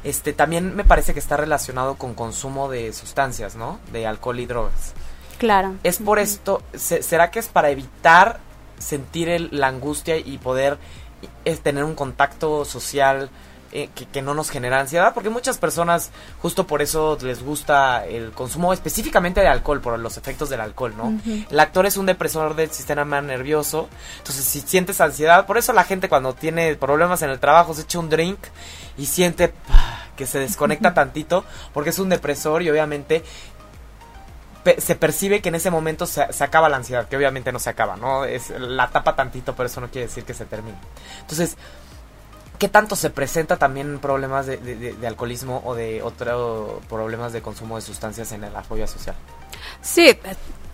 [0.03, 3.79] Este también me parece que está relacionado con consumo de sustancias, ¿no?
[3.91, 4.93] De alcohol y drogas.
[5.37, 5.75] Claro.
[5.83, 8.39] Es por esto, ¿será que es para evitar
[8.79, 10.77] sentir la angustia y poder
[11.63, 13.29] tener un contacto social
[13.73, 18.31] eh, que, no nos genera ansiedad, porque muchas personas justo por eso les gusta el
[18.31, 21.19] consumo específicamente de alcohol, por los efectos del alcohol, ¿no?
[21.49, 25.83] El actor es un depresor del sistema nervioso, entonces si sientes ansiedad, por eso la
[25.83, 28.39] gente cuando tiene problemas en el trabajo se echa un drink
[28.97, 29.53] y siente
[30.15, 33.23] que se desconecta tantito, porque es un depresor y obviamente
[34.77, 37.95] se percibe que en ese momento se, acaba la ansiedad, que obviamente no se acaba,
[37.95, 38.25] ¿no?
[38.25, 40.77] Es la tapa tantito, pero eso no quiere decir que se termine.
[41.21, 41.57] Entonces,
[42.57, 47.81] ¿qué tanto se presenta también problemas de, alcoholismo o de otros problemas de consumo de
[47.81, 49.15] sustancias en la fobia social?
[49.81, 50.17] Sí,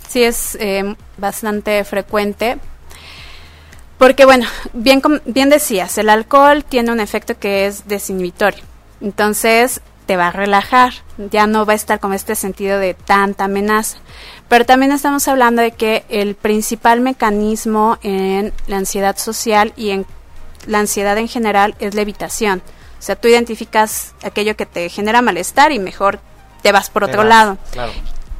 [0.08, 2.58] sí es eh, bastante frecuente.
[3.97, 8.63] Porque bueno, bien, bien decías, el alcohol tiene un efecto que es desinhibitorio.
[8.99, 13.45] Entonces, te va a relajar, ya no va a estar con este sentido de tanta
[13.45, 13.97] amenaza.
[14.49, 20.05] Pero también estamos hablando de que el principal mecanismo en la ansiedad social y en
[20.67, 22.61] la ansiedad en general es la evitación.
[22.99, 26.19] O sea, tú identificas aquello que te genera malestar y mejor
[26.61, 27.57] te vas por otro lado.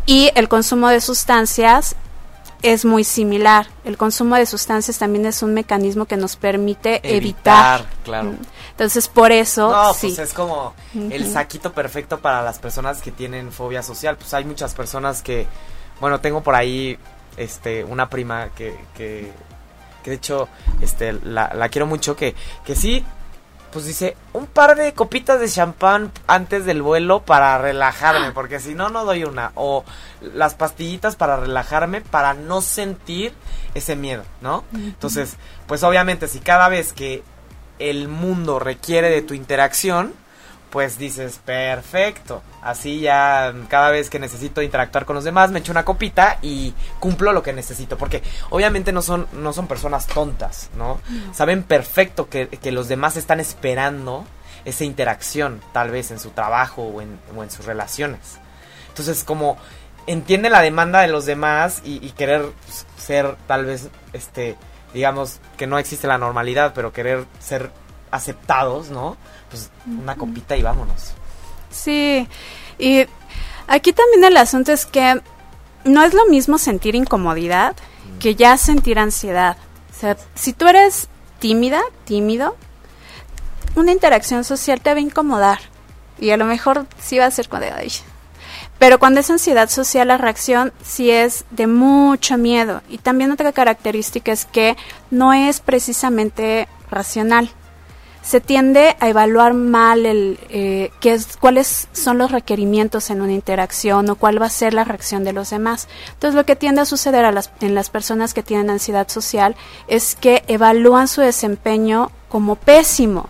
[0.06, 1.96] Y el consumo de sustancias
[2.62, 3.68] es muy similar.
[3.84, 7.86] El consumo de sustancias también es un mecanismo que nos permite evitar.
[8.04, 8.36] claro.
[8.74, 9.72] Entonces, por eso.
[9.72, 14.18] No, pues es como el saquito perfecto para las personas que tienen fobia social.
[14.18, 15.48] Pues hay muchas personas que.
[16.00, 16.98] Bueno, tengo por ahí
[17.38, 19.32] este una prima que, que,
[20.04, 20.48] que de hecho
[20.82, 23.04] este la, la quiero mucho que, que sí
[23.74, 28.76] pues dice, un par de copitas de champán antes del vuelo para relajarme, porque si
[28.76, 29.52] no, no doy una.
[29.56, 29.84] O
[30.22, 33.34] las pastillitas para relajarme, para no sentir
[33.74, 34.64] ese miedo, ¿no?
[34.76, 37.24] Entonces, pues obviamente si cada vez que
[37.80, 40.14] el mundo requiere de tu interacción,
[40.70, 42.42] pues dices, perfecto.
[42.62, 46.74] Así ya cada vez que necesito interactuar con los demás, me echo una copita y
[47.00, 47.98] cumplo lo que necesito.
[47.98, 51.00] Porque obviamente no son, no son personas tontas, ¿no?
[51.34, 54.26] Saben perfecto que, los demás están esperando
[54.66, 58.40] esa interacción, tal vez en su trabajo o en, o en sus relaciones.
[58.90, 59.58] Entonces, como
[60.08, 62.46] entiende la demanda de los demás y, querer
[62.98, 64.56] ser tal vez, este,
[64.94, 67.72] digamos, que no existe la normalidad, pero querer ser
[68.12, 69.18] aceptados, ¿no?
[69.54, 71.12] pues una copita y vámonos.
[71.70, 72.28] Sí,
[72.80, 73.06] y
[73.68, 75.22] aquí también el asunto es que
[75.84, 77.76] no es lo mismo sentir incomodidad
[78.20, 79.58] que ya sentir ansiedad.
[79.96, 82.56] O sea, si tú eres tímida, tímido,
[83.76, 85.60] una interacción social te va a incomodar.
[86.18, 87.68] Y a lo mejor sí va a ser cuando...
[87.76, 87.92] Ay.
[88.80, 92.82] Pero cuando es ansiedad social, la reacción sí es de mucho miedo.
[92.90, 94.76] Y también otra característica es que
[95.10, 97.50] no es precisamente racional
[98.24, 103.34] se tiende a evaluar mal el eh, qué es, cuáles son los requerimientos en una
[103.34, 105.90] interacción o cuál va a ser la reacción de los demás.
[106.14, 109.56] Entonces lo que tiende a suceder a las, en las personas que tienen ansiedad social
[109.88, 113.30] es que evalúan su desempeño como pésimo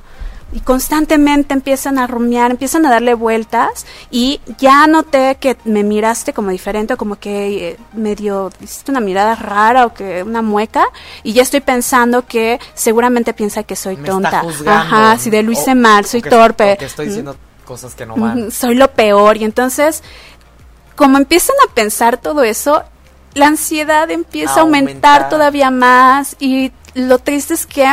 [0.53, 6.31] y constantemente empiezan a rumiar, empiezan a darle vueltas y ya noté que me miraste
[6.31, 10.85] como diferente o como que eh, medio hiciste una mirada rara o que una mueca
[11.23, 14.43] y ya estoy pensando que seguramente piensa que soy tonta.
[14.67, 16.77] Ajá, si de lo hice mal, soy torpe.
[16.77, 17.35] que estoy diciendo
[17.65, 18.51] cosas que no van.
[18.51, 20.03] Soy lo peor y entonces
[20.95, 22.83] como empiezan a pensar todo eso,
[23.33, 27.87] la ansiedad empieza a aumentar todavía más y lo triste es que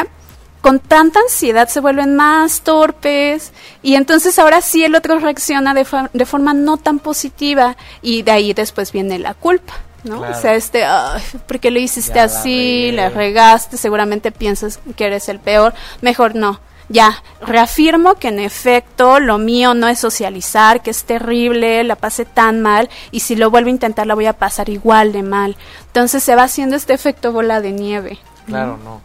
[0.60, 5.86] con tanta ansiedad se vuelven más torpes y entonces ahora sí el otro reacciona de,
[6.12, 9.74] de forma no tan positiva y de ahí después viene la culpa.
[10.04, 10.20] ¿no?
[10.20, 12.90] O sea, este, ay, ¿por qué lo hiciste así?
[12.92, 15.74] La, regaste, seguramente piensas que eres el peor.
[16.00, 16.60] Mejor no.
[16.88, 22.24] Ya, reafirmo que en efecto lo mío no es socializar, que es terrible, la pasé
[22.24, 25.56] tan mal y si lo vuelvo a intentar la voy a pasar igual de mal.
[25.86, 28.18] Entonces se va haciendo este efecto bola de nieve.
[28.46, 29.02] Claro, no.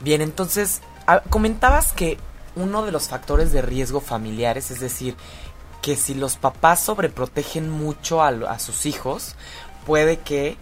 [0.00, 0.80] Bien, entonces
[1.30, 2.18] comentabas que
[2.56, 5.16] uno de los factores de riesgo familiares, es decir,
[5.82, 9.36] que si los papás sobreprotegen mucho a, sus hijos,
[9.86, 10.56] puede que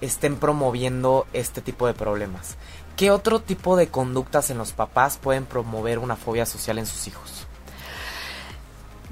[0.00, 2.56] estén promoviendo este tipo de problemas.
[2.96, 7.06] ¿Qué otro tipo de conductas en los papás pueden promover una fobia social en sus
[7.08, 7.46] hijos?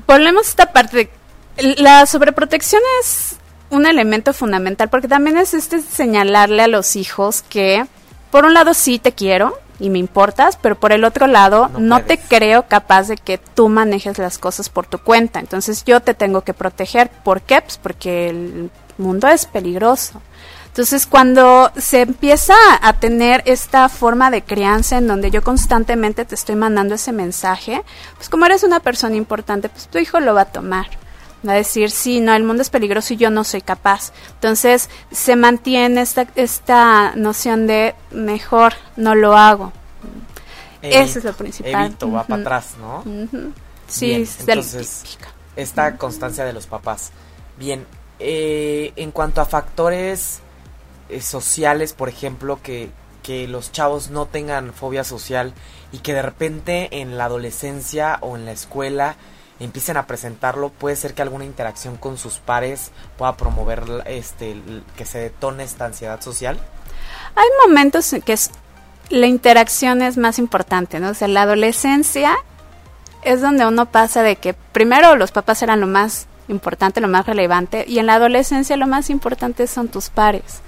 [0.06, 1.10] Volvemos a esta parte.
[1.56, 3.36] la sobreprotección es
[3.70, 7.86] un elemento fundamental porque también es este señalarle a los hijos que,
[8.30, 12.04] por un lado, sí te quiero, y me importas, pero por el otro lado no,
[12.04, 15.40] te creo capaz de que tú manejes las cosas por tu cuenta.
[15.40, 17.10] Entonces yo te tengo que proteger.
[17.10, 17.60] ¿Por qué?
[17.60, 20.22] Pues porque el mundo es peligroso.
[20.68, 26.34] Entonces, cuando se empieza a tener esta forma de crianza en donde yo constantemente te
[26.34, 27.82] estoy mandando ese mensaje,
[28.16, 31.01] pues como eres una persona importante, pues tu hijo lo va a tomar
[31.50, 34.12] a decir, sí, no, el mundo es peligroso y yo no soy capaz.
[34.34, 39.72] Entonces se mantiene esta, esta noción de mejor no lo hago.
[40.82, 41.86] Eso es lo principal.
[41.86, 43.04] Evito, va para atrás, ¿no?
[43.86, 45.18] Sí, entonces,
[45.54, 47.12] esta constancia de los papás.
[47.58, 47.86] Bien,
[48.18, 50.40] eh, en cuanto a factores
[51.08, 52.90] eh, sociales, por ejemplo, que,
[53.22, 55.54] que los chavos no tengan fobia social
[55.92, 59.16] y que de repente en la adolescencia o en la escuela
[59.64, 64.60] empiecen a presentarlo, puede ser que alguna interacción con sus pares pueda promover este
[64.96, 66.58] que se detone esta ansiedad social.
[67.34, 68.36] Hay momentos en que
[69.10, 71.10] la interacción es más importante, ¿no?
[71.10, 72.36] O sea, la adolescencia
[73.22, 77.26] es donde uno pasa de que primero los papás eran lo más importante, lo más
[77.26, 80.60] relevante, y en la adolescencia lo más importante son tus pares.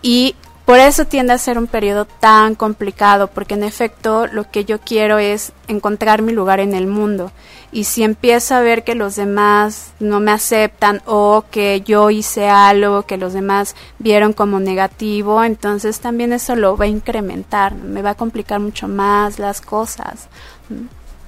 [0.00, 4.64] Y por eso tiende a ser un periodo tan complicado, porque en efecto lo que
[4.64, 7.32] yo quiero es encontrar mi lugar en el mundo.
[7.72, 12.48] Y si empiezo a ver que los demás no me aceptan o que yo hice
[12.48, 18.02] algo que los demás vieron como negativo, entonces también eso lo va a incrementar, me
[18.02, 20.28] va a complicar mucho más las cosas.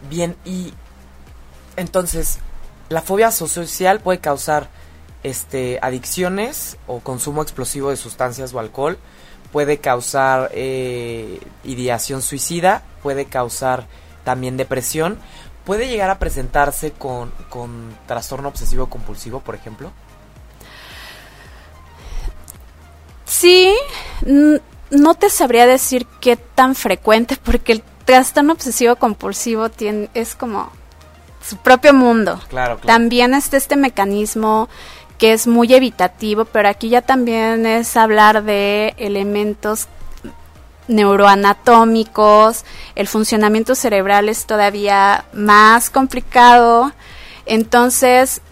[0.08, 0.72] Bien, y
[1.76, 2.38] entonces,
[2.88, 4.68] la fobia social puede causar
[5.24, 8.98] este adicciones o consumo explosivo de sustancias o alcohol
[9.54, 13.86] puede causar eh, ideación suicida, puede causar
[14.24, 15.16] también depresión,
[15.64, 19.92] puede llegar a presentarse con, con trastorno obsesivo compulsivo, por ejemplo.
[23.26, 23.72] Sí,
[24.90, 30.72] no te sabría decir qué tan frecuente, porque el trastorno obsesivo compulsivo tiene, es como
[31.48, 32.40] su propio mundo.
[32.48, 32.86] Claro, claro.
[32.88, 34.68] También está este mecanismo
[35.18, 39.88] que es muy evitativo, pero aquí ya también es hablar de elementos
[40.88, 46.92] neuroanatómicos, el funcionamiento cerebral es todavía más complicado,
[47.46, 48.42] entonces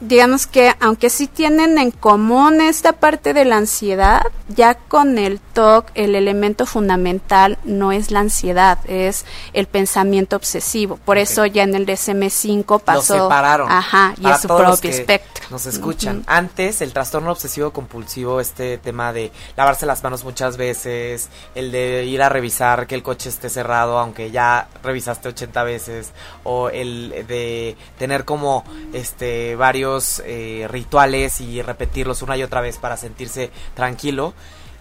[0.00, 5.40] digamos que aunque sí tienen en común esta parte de la ansiedad, ya con el
[5.40, 10.98] TOC el elemento fundamental no es la ansiedad, es el pensamiento obsesivo.
[11.04, 13.16] Por eso ya en el DSM-5 pasó...
[13.16, 13.70] Lo separaron.
[13.70, 15.46] Ajá, y es su propio espectro.
[15.50, 16.24] Nos escuchan.
[16.26, 22.04] Antes, el trastorno obsesivo compulsivo, este tema de lavarse las manos muchas veces, el de
[22.04, 26.10] ir a revisar que el coche esté cerrado aunque ya revisaste 80 veces,
[26.44, 29.85] o el de tener como este varios
[30.24, 34.34] eh, rituales y repetirlos una y otra vez para sentirse tranquilo.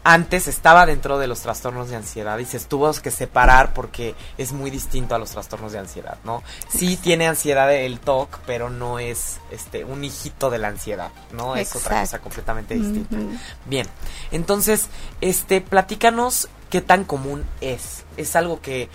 [0.07, 4.51] Antes estaba dentro de los trastornos de ansiedad y se tuvo que separar porque es
[4.51, 6.43] muy distinto a los trastornos de ansiedad, ¿no?
[6.69, 11.55] Sí tiene ansiedad el TOC, pero no es este un hijito de la ansiedad, ¿no?
[11.55, 13.17] Es otra cosa completamente distinta.
[13.65, 13.87] Bien,
[14.31, 14.89] entonces,
[15.21, 18.03] este, platícanos qué tan común es.
[18.15, 18.89] Es algo que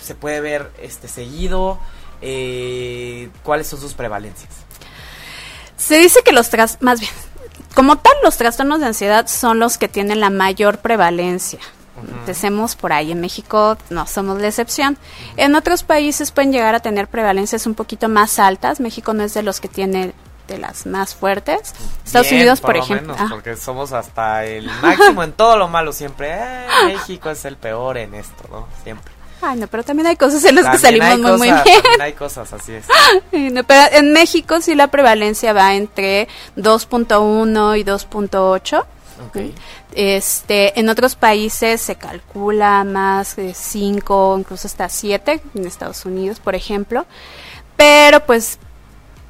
[0.00, 1.78] se puede ver este seguido,
[2.22, 4.64] eh, cuáles son sus prevalencias.
[5.84, 7.12] Se dice que los más bien,
[7.74, 11.58] como tal, los trastornos de ansiedad son los que tienen la mayor prevalencia.
[12.20, 13.12] Empecemos por ahí.
[13.12, 14.96] En México no somos la excepción.
[15.36, 18.80] En otros países pueden llegar a tener prevalencias un poquito más altas.
[18.80, 20.14] México no es de los que tiene
[20.48, 21.74] de las más fuertes.
[22.04, 23.14] Estados Unidos, por, ejemplo.
[23.18, 23.26] Ah.
[23.30, 26.32] Porque somos hasta el máximo en todo lo malo siempre.
[26.32, 28.66] Eh, México es el peor en esto, ¿no?
[28.82, 29.13] Siempre.
[29.42, 32.00] Ay, no, pero también hay cosas en las que salimos muy, muy bien.
[32.00, 32.86] hay cosas, así es.
[33.66, 38.84] pero en México sí la prevalencia va entre 2.1 y 2.8.
[39.28, 39.54] Okay.
[39.94, 46.40] Este, en otros países se calcula más de 5, incluso hasta 7, en Estados Unidos,
[46.40, 47.06] por ejemplo.
[47.76, 48.58] Pero pues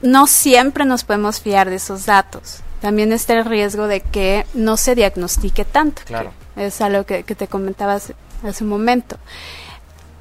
[0.01, 2.61] no siempre nos podemos fiar de esos datos.
[2.81, 6.03] También está el riesgo de que no se diagnostique tanto.
[6.05, 6.33] Claro.
[6.57, 8.15] Es algo que, te comentaba hace,
[8.61, 9.17] un momento.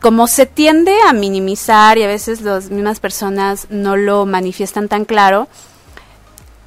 [0.03, 5.05] Como se tiende a minimizar y a veces las mismas personas no lo manifiestan tan
[5.05, 5.47] claro,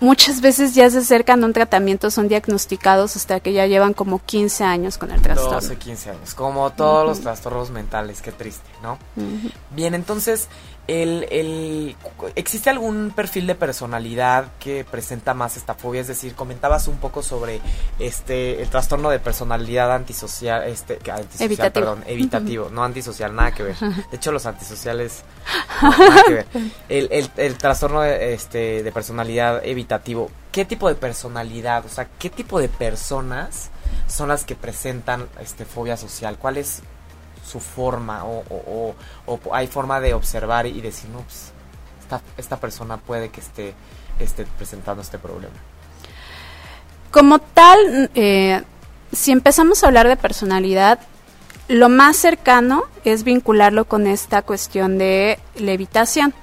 [0.01, 4.21] muchas veces ya se acercan a un tratamiento, son diagnosticados hasta que ya llevan como
[4.25, 5.61] 15 años con el trastorno.
[5.61, 8.97] 12, 15 años, como todos los trastornos mentales, qué triste, ¿no?
[9.71, 10.49] Bien, entonces,
[10.89, 11.97] el, el,
[12.37, 16.01] ¿existe algún perfil de personalidad que presenta más esta fobia?
[16.01, 17.61] Es decir, comentabas un poco sobre
[17.99, 21.73] este el trastorno de personalidad antisocial, este, antisocial, evitativo.
[21.73, 23.77] perdón, evitativo, no antisocial, nada que ver.
[24.11, 25.25] De hecho, los antisociales,
[25.83, 26.47] nada que ver.
[26.89, 32.09] El, el, el trastorno de, este, de personalidad evitativo, ¿qué tipo de personalidad, o sea,
[32.19, 33.71] qué tipo de personas
[34.07, 36.39] son las que presentan este fobia social?
[36.39, 36.83] ¿Cuál es
[37.47, 38.95] su forma o,
[39.53, 41.53] hay forma de observar y decir, no, pues,
[42.01, 43.75] esta, esta persona puede que esté,
[44.19, 45.55] esté presentando este problema.
[47.11, 48.63] Como tal, eh,
[49.13, 50.99] si empezamos a hablar de personalidad,
[51.69, 56.35] lo más cercano es vincularlo con esta cuestión de levitación.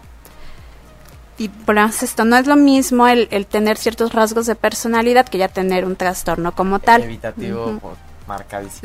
[1.38, 5.48] Y por esto no es lo mismo el, tener ciertos rasgos de personalidad que ya
[5.48, 7.04] tener un trastorno como tal.
[7.04, 7.80] Evitativo,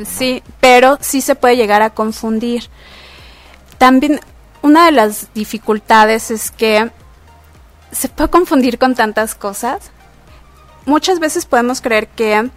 [0.06, 2.68] Sí, pero sí se puede llegar a confundir.
[3.78, 4.20] También
[4.62, 6.90] una de las dificultades es que
[7.90, 9.90] se puede confundir con tantas cosas.
[10.84, 12.50] Muchas veces podemos creer que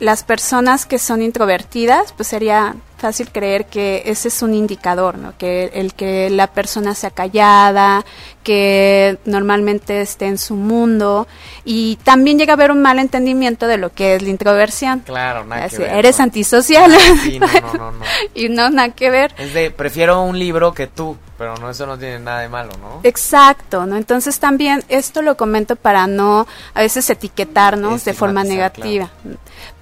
[0.00, 5.36] las personas que son introvertidas, pues sería fácil creer que ese es un indicador, ¿no?
[5.36, 8.04] Que el que la persona sea callada,
[8.48, 11.28] que normalmente esté en su mundo
[11.66, 15.00] y también llega a haber un mal entendimiento de lo que es la introversión.
[15.00, 16.90] Claro, nada que ver, Eres antisocial.
[17.22, 18.04] Sí, no, no, no, no.
[18.34, 19.34] y no, nada que ver.
[19.36, 22.72] Es de, prefiero un libro que tú, pero no, eso no tiene nada de malo,
[22.80, 23.00] ¿no?
[23.02, 23.98] Exacto, ¿no?
[23.98, 29.10] Entonces también esto lo comento para no a veces etiquetarnos de forma negativa.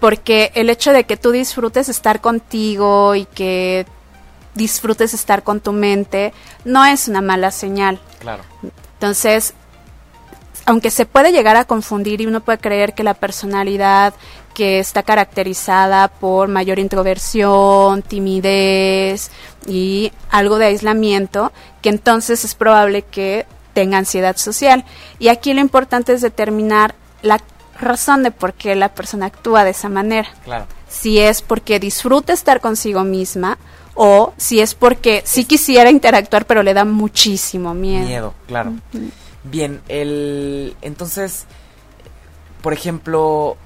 [0.00, 3.86] Porque el hecho de que tú disfrutes estar contigo y que
[4.56, 6.32] disfrutes estar con tu mente
[6.64, 8.00] no es una mala señal.
[8.18, 8.42] Claro.
[8.94, 9.54] Entonces,
[10.64, 14.14] aunque se puede llegar a confundir y uno puede creer que la personalidad
[14.52, 19.30] que está caracterizada por mayor introversión, timidez
[19.66, 21.52] y algo de aislamiento,
[21.82, 24.84] que entonces es probable que tenga ansiedad social.
[25.18, 27.40] Y aquí lo importante es determinar la
[27.78, 30.30] razón de por qué la persona actúa de esa manera.
[30.44, 30.66] Claro.
[30.88, 33.58] Si es porque disfruta estar consigo misma
[33.96, 38.06] o si es porque sí quisiera interactuar pero le da muchísimo miedo.
[38.06, 38.74] Miedo, claro.
[39.42, 41.46] Bien, el entonces,
[42.62, 43.56] por ejemplo,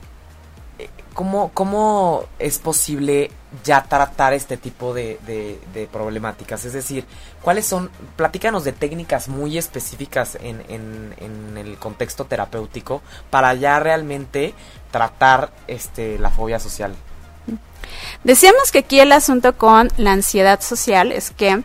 [1.14, 3.30] ¿cómo, cómo es posible
[3.64, 6.64] ya tratar este tipo de, de, problemáticas?
[6.64, 7.04] Es decir,
[7.42, 13.80] ¿cuáles son, platícanos de técnicas muy específicas en, en, en, el contexto terapéutico para ya
[13.80, 14.54] realmente
[14.90, 16.94] tratar este, la fobia social?
[18.24, 21.62] Decíamos que aquí el asunto con la ansiedad social es que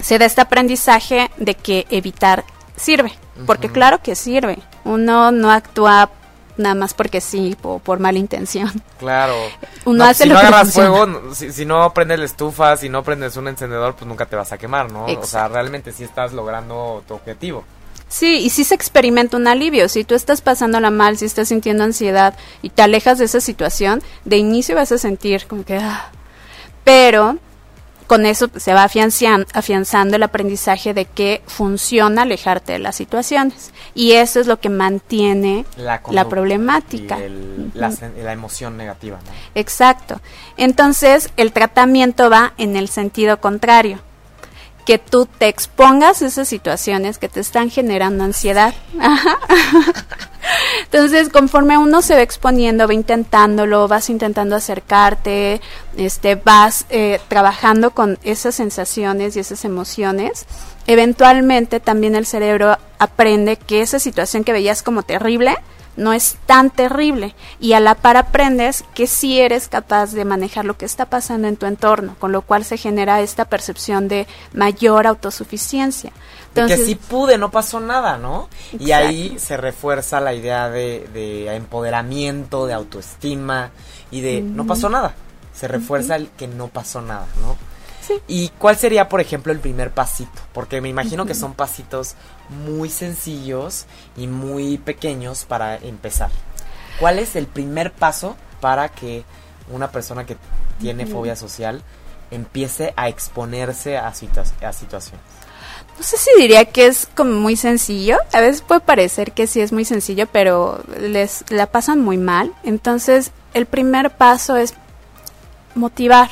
[0.00, 2.44] se da este aprendizaje de que evitar
[2.76, 3.12] sirve,
[3.46, 4.58] porque claro que sirve.
[4.84, 6.10] Uno no actúa
[6.56, 8.70] nada más porque sí o por mala intención.
[8.98, 9.34] Claro.
[9.84, 13.48] Uno hace si no agarras fuego, si, no prendes la estufa, si no prendes un
[13.48, 15.06] encendedor, pues nunca te vas a quemar, ¿no?
[15.06, 17.64] O sea, realmente sí estás logrando tu objetivo.
[18.08, 19.88] Sí, y sí se experimenta un alivio.
[19.88, 24.02] Si tú estás pasándola mal, si estás sintiendo ansiedad y te alejas de esa situación,
[24.24, 25.76] de inicio vas a sentir como que...
[25.76, 26.10] Ah.
[26.84, 27.38] Pero
[28.06, 33.72] con eso se va afianzando el aprendizaje de que funciona alejarte de las situaciones.
[33.94, 37.18] Y eso es lo que mantiene la, problemática.
[37.74, 37.92] la,
[38.22, 39.18] la, emoción negativa.
[39.24, 39.32] ¿no?
[39.56, 40.20] Exacto.
[40.56, 44.00] Entonces, el tratamiento va en el sentido contrario
[44.86, 48.72] que tú te expongas a esas situaciones que te están generando ansiedad.
[50.84, 55.60] Entonces, conforme uno se va exponiendo, va intentándolo, vas intentando acercarte,
[55.96, 60.46] este, vas eh, trabajando con esas sensaciones y esas emociones,
[60.86, 65.56] eventualmente también el cerebro aprende que esa situación que veías como terrible,
[65.96, 70.64] no es tan terrible y a la par aprendes que sí eres capaz de manejar
[70.64, 74.26] lo que está pasando en tu entorno, con lo cual se genera esta percepción de
[74.52, 76.12] mayor autosuficiencia.
[76.48, 78.48] Entonces, que sí pude, no pasó nada, ¿no?
[78.78, 83.70] Y ahí se refuerza la idea de, empoderamiento, de autoestima
[84.10, 85.14] y de no pasó nada.
[85.52, 87.56] Se refuerza el que no pasó nada, ¿no?
[88.28, 90.40] ¿Y cuál sería, por ejemplo, el primer pasito?
[90.52, 92.14] Porque me imagino que son pasitos
[92.66, 93.86] muy sencillos
[94.16, 96.30] y muy pequeños para empezar.
[97.00, 99.24] ¿Cuál es el primer paso para que
[99.70, 100.36] una persona que
[100.78, 101.82] tiene fobia social
[102.30, 105.20] empiece a exponerse a, a situaciones?
[105.98, 108.18] No sé si diría que es como muy sencillo.
[108.32, 112.52] A veces puede parecer que sí es muy sencillo, pero les la pasan muy mal.
[112.64, 114.74] Entonces, el primer paso es
[115.74, 116.30] motivar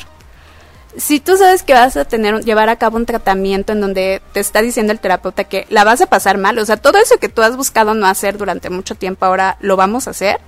[0.96, 4.40] si tú sabes que vas a tener llevar a cabo un tratamiento en donde te
[4.40, 7.28] está diciendo el terapeuta que la vas a pasar mal, o sea, todo eso que
[7.28, 10.40] tú has buscado no hacer durante mucho tiempo ahora lo vamos a hacer.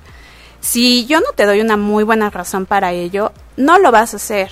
[0.61, 4.17] Si yo no te doy una muy buena razón para ello, no lo vas a
[4.17, 4.51] hacer.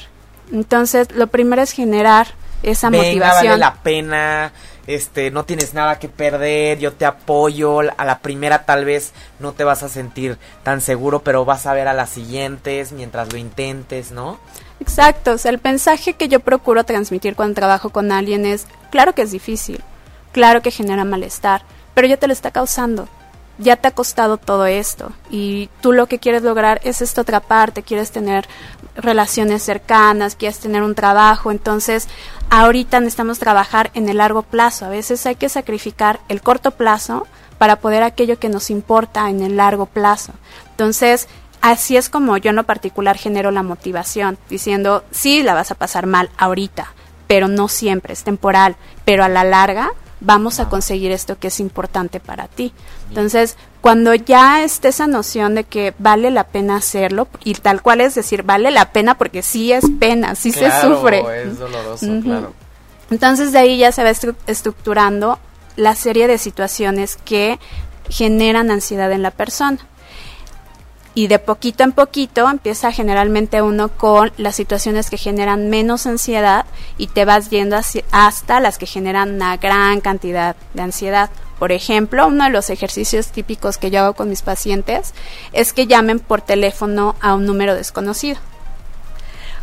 [0.53, 2.29] Entonces, lo primero es generar
[2.63, 3.47] esa Venga, motivación.
[3.47, 4.53] vale la pena,
[4.87, 9.53] este, no tienes nada que perder, yo te apoyo, a la primera tal vez no
[9.53, 13.39] te vas a sentir tan seguro, pero vas a ver a las siguientes mientras lo
[13.39, 14.39] intentes, ¿no?
[14.81, 19.15] Exacto, o sea, el mensaje que yo procuro transmitir cuando trabajo con alguien es, claro
[19.15, 19.83] que es difícil,
[20.33, 21.63] claro que genera malestar,
[21.95, 23.09] pero ya te lo está causando,
[23.59, 27.41] ya te ha costado todo esto y tú lo que quieres lograr es esta otra
[27.41, 28.49] parte, quieres tener
[28.97, 32.09] relaciones cercanas, quieres tener un trabajo, entonces
[32.51, 37.27] ahorita necesitamos trabajar en el largo plazo, a veces hay que sacrificar el corto plazo
[37.59, 40.33] para poder aquello que nos importa en el largo plazo.
[40.71, 41.29] Entonces,
[41.65, 45.75] así es como yo en lo particular genero la motivación, diciendo, sí, la vas a
[45.75, 46.93] pasar mal ahorita,
[47.27, 49.91] pero no siempre, es temporal, pero a la larga
[50.21, 52.75] vamos a conseguir esto que es importante para ti.
[53.09, 58.03] Entonces, cuando ya esté esa noción de que vale la pena hacerlo, y tal cual
[58.03, 61.25] es decir, vale la pena porque sí es pena, sí se sufre.
[61.45, 62.53] Es doloroso, claro.
[63.11, 65.39] Entonces de ahí ya se va estructurando
[65.77, 67.59] la serie de situaciones que
[68.11, 69.79] generan ansiedad en la persona
[71.15, 76.67] y de poquito en poquito empieza generalmente uno con las situaciones que generan menos ansiedad
[76.99, 77.79] y te vas yendo
[78.11, 81.31] hasta las que generan una gran cantidad de ansiedad.
[81.59, 85.15] Por ejemplo, uno de los ejercicios típicos que yo hago con mis pacientes
[85.53, 88.39] es que llamen por teléfono a un número desconocido.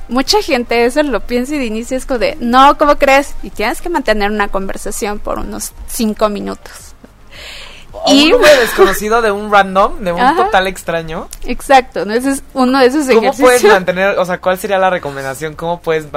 [0.08, 3.36] Mucha gente eso lo piensa y de inicio es como de, no, ¿cómo crees?
[3.44, 6.91] Y tienes que mantener una conversación por unos cinco minutos
[8.08, 11.28] y un desconocido de un random, de un total extraño.
[11.46, 12.14] Exacto, ¿no?
[12.14, 15.56] ese es uno de esos ¿Cómo puedes mantener, o sea, cuál sería la recomendación?
[15.56, 16.08] ¿Cómo puedes,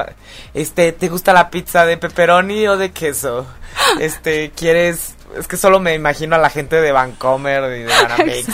[0.55, 3.47] este, te gusta la pizza de pepperoni o de queso?
[3.99, 8.49] Este, ¿quieres es que solo me imagino a la gente de Vancomer y de Banamex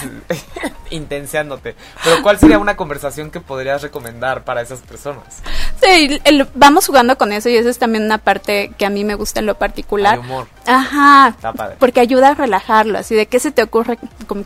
[0.90, 1.76] intenseándote.
[2.04, 5.42] Pero ¿cuál sería una conversación que podrías recomendar para esas personas?
[5.82, 6.20] Sí,
[6.54, 9.40] vamos jugando con eso y eso es también una parte que a mí me gusta
[9.40, 10.14] en lo particular.
[10.14, 10.46] El humor.
[10.66, 11.34] Ajá.
[11.78, 12.98] Porque ayuda a relajarlo.
[12.98, 13.98] Así de qué se te ocurre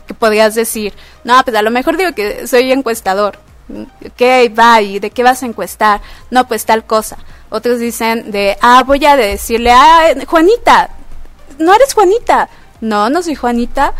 [0.07, 0.93] que podrías decir.
[1.23, 3.39] No, pues a lo mejor digo que soy encuestador.
[3.67, 4.21] Ok,
[4.57, 6.01] va, ¿y de qué vas a encuestar?
[6.29, 7.17] No, pues tal cosa.
[7.49, 10.91] Otros dicen de, ah, voy a decirle, ah, Juanita,
[11.59, 12.49] no eres Juanita.
[12.81, 13.93] No, no soy Juanita.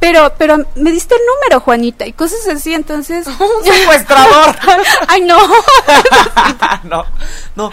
[0.00, 3.26] Pero, pero me diste el número, Juanita, y cosas así, entonces.
[3.26, 4.54] Un secuestrador.
[5.08, 5.38] Ay, no.
[6.84, 7.04] no,
[7.56, 7.70] no.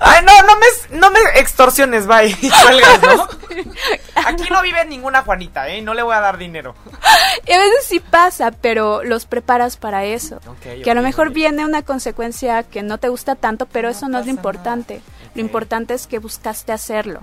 [0.00, 2.36] Ay, no, no me, no me extorsiones, bye.
[2.40, 3.28] Y cuelgas, ¿no?
[4.26, 5.80] Aquí no vive ninguna Juanita, ¿eh?
[5.80, 6.74] No le voy a dar dinero.
[7.46, 10.40] Y a veces sí pasa, pero los preparas para eso.
[10.82, 14.18] que a lo mejor viene una consecuencia que no te gusta tanto, pero eso no
[14.18, 15.00] es lo importante.
[15.34, 17.22] Lo importante es que buscaste hacerlo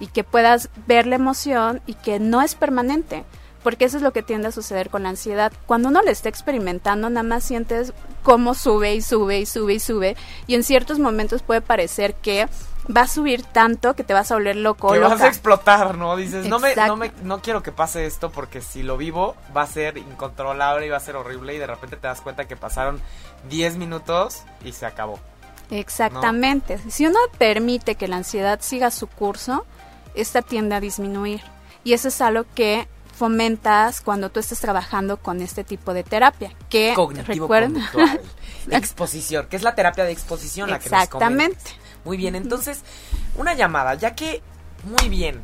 [0.00, 3.24] y que puedas ver la emoción y que no es permanente.
[3.62, 5.50] Porque eso es lo que tiende a suceder con la ansiedad.
[5.66, 9.80] Cuando uno le está experimentando, nada más sientes cómo sube y sube y sube y
[9.80, 10.16] sube.
[10.46, 12.46] Y en ciertos momentos puede parecer que
[12.94, 14.92] va a subir tanto que te vas a volver loco.
[14.92, 16.16] Que vas a explotar, ¿no?
[16.16, 19.62] Dices, no me, no me, no quiero que pase esto porque si lo vivo va
[19.62, 22.56] a ser incontrolable y va a ser horrible y de repente te das cuenta que
[22.56, 23.00] pasaron
[23.48, 25.18] 10 minutos y se acabó.
[25.70, 26.78] Exactamente.
[26.90, 29.64] Si uno permite que la ansiedad siga su curso,
[30.14, 31.42] esta tiende a disminuir.
[31.82, 36.52] Y eso es algo que fomentas cuando tú estás trabajando con este tipo de terapia.
[36.68, 37.48] Que Cognitivo
[38.70, 41.72] exposición, que es la terapia de exposición la que nos Exactamente.
[42.04, 42.82] Muy bien, entonces,
[43.36, 44.42] una llamada, ya que,
[44.84, 45.40] muy bien,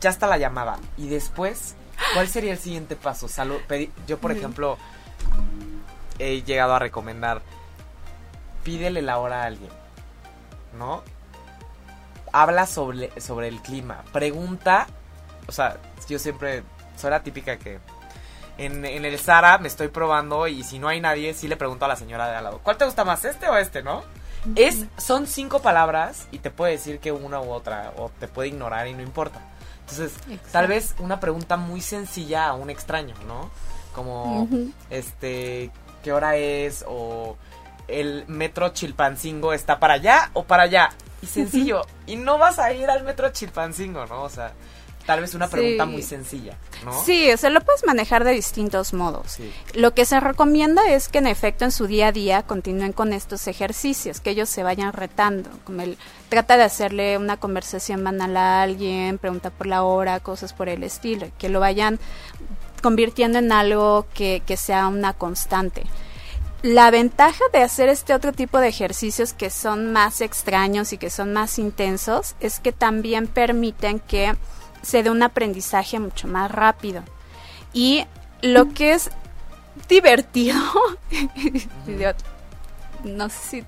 [0.00, 0.78] ya está la llamada.
[0.96, 1.74] Y después,
[2.14, 3.28] ¿cuál sería el siguiente paso?
[3.28, 3.58] Salud,
[4.06, 4.78] yo, por ejemplo,
[6.18, 7.42] he llegado a recomendar,
[8.62, 9.70] pídele la hora a alguien,
[10.78, 11.02] ¿no?
[12.32, 14.86] Habla sobre, sobre el clima, pregunta,
[15.46, 15.76] o sea,
[16.08, 16.62] yo siempre,
[16.96, 17.78] soy la típica que
[18.58, 21.84] en, en el Zara me estoy probando y si no hay nadie, sí le pregunto
[21.84, 24.02] a la señora de al lado, ¿cuál te gusta más, este o este, no?
[24.56, 28.48] Es, son cinco palabras y te puede decir que una u otra, o te puede
[28.48, 29.40] ignorar y no importa.
[29.80, 30.12] Entonces,
[30.52, 33.50] tal vez una pregunta muy sencilla a un extraño, ¿no?
[33.94, 34.48] Como,
[34.88, 35.70] este,
[36.02, 36.84] ¿qué hora es?
[36.88, 37.36] O
[37.88, 40.90] el metro Chilpancingo está para allá o para allá.
[41.22, 41.82] Y sencillo.
[42.06, 44.22] y no vas a ir al metro Chilpancingo, ¿no?
[44.22, 44.52] O sea,
[45.06, 46.92] tal vez una pregunta muy sencilla, ¿no?
[47.04, 49.38] Sí, o sea, lo puedes manejar de distintos modos.
[49.74, 53.12] Lo que se recomienda es que en efecto en su día a día continúen con
[53.12, 55.98] estos ejercicios, que ellos se vayan retando, como el
[56.28, 60.82] trata de hacerle una conversación banal a alguien, pregunta por la hora, cosas por el
[60.84, 61.98] estilo, que lo vayan
[62.82, 65.84] convirtiendo en algo que, que sea una constante.
[66.62, 71.08] La ventaja de hacer este otro tipo de ejercicios que son más extraños y que
[71.08, 74.36] son más intensos es que también permiten que
[74.82, 77.02] se dé un aprendizaje mucho más rápido.
[77.72, 78.04] Y
[78.42, 79.10] lo que es
[79.88, 80.60] divertido,
[83.04, 83.64] no sé si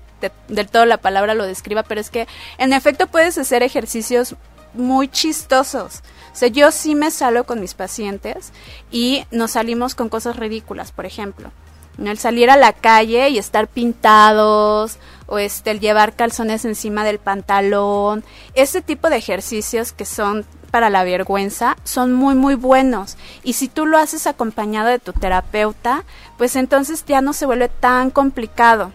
[0.47, 2.27] del todo la palabra lo describa, pero es que
[2.59, 4.35] en efecto puedes hacer ejercicios
[4.75, 6.01] muy chistosos.
[6.31, 8.51] O sea, yo sí me salgo con mis pacientes
[8.91, 11.51] y nos salimos con cosas ridículas, por ejemplo.
[11.97, 17.19] El salir a la calle y estar pintados o este el llevar calzones encima del
[17.19, 18.23] pantalón,
[18.55, 23.15] ese tipo de ejercicios que son para la vergüenza son muy muy buenos.
[23.43, 26.03] Y si tú lo haces acompañado de tu terapeuta,
[26.37, 28.91] pues entonces ya no se vuelve tan complicado.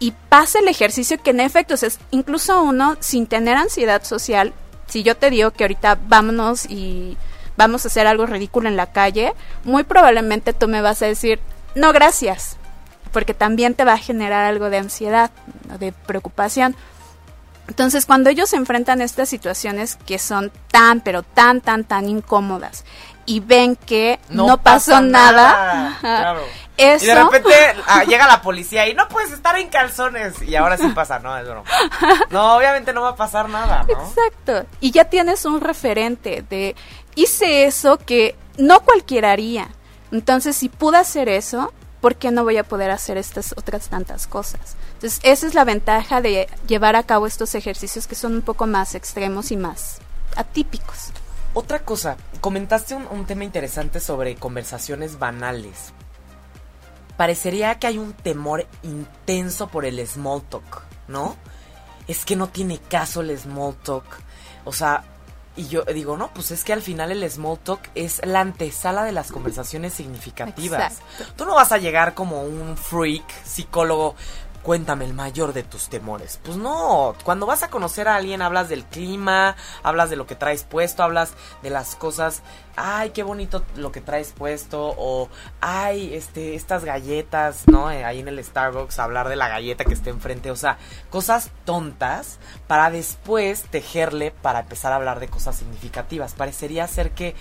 [0.00, 4.54] Y pasa el ejercicio que en efecto, es incluso uno sin tener ansiedad social,
[4.88, 7.16] si yo te digo que ahorita vámonos y
[7.56, 11.38] vamos a hacer algo ridículo en la calle, muy probablemente tú me vas a decir,
[11.74, 12.56] no gracias,
[13.12, 15.30] porque también te va a generar algo de ansiedad,
[15.78, 16.76] de preocupación.
[17.68, 22.08] Entonces, cuando ellos se enfrentan a estas situaciones que son tan, pero tan, tan, tan
[22.08, 22.84] incómodas
[23.26, 25.96] y ven que no, pasó nada,
[26.76, 27.04] eso...
[27.04, 27.48] y de repente
[27.86, 31.38] ah, llega la policía y no puedes estar en calzones y ahora sí pasa, no,
[31.38, 31.68] es broma.
[32.30, 33.92] No, obviamente no va a pasar nada, ¿no?
[33.92, 34.66] Exacto.
[34.80, 36.74] Y ya tienes un referente de
[37.14, 39.68] hice eso que no cualquiera haría.
[40.12, 44.26] Entonces, si pude hacer eso, ¿por qué no voy a poder hacer estas otras tantas
[44.26, 44.76] cosas?
[44.94, 48.66] Entonces, esa es la ventaja de llevar a cabo estos ejercicios que son un poco
[48.66, 49.98] más extremos y más
[50.36, 51.12] atípicos.
[51.52, 55.92] Otra cosa, comentaste un, tema interesante sobre conversaciones banales.
[57.16, 61.36] Parecería que hay un temor intenso por el small talk, ¿no?
[62.06, 64.04] Es que no tiene caso el small talk.
[64.64, 65.04] O sea,
[65.60, 69.04] y yo digo, no, pues es que al final el small talk es la antesala
[69.04, 71.00] de las conversaciones significativas.
[71.36, 74.14] Tú no vas a llegar como un freak psicólogo
[74.70, 76.38] cuéntame el mayor de tus temores.
[76.44, 80.36] Pues no, cuando vas a conocer a alguien hablas del clima, hablas de lo que
[80.36, 82.44] traes puesto, hablas de las cosas,
[82.76, 85.28] ay, qué bonito lo que traes puesto o
[85.60, 87.90] ay, este estas galletas, ¿no?
[87.90, 90.78] Eh, ahí en el Starbucks hablar de la galleta que está enfrente, o sea,
[91.10, 96.34] cosas tontas para después tejerle para empezar a hablar de cosas significativas.
[96.34, 97.34] Parecería ser que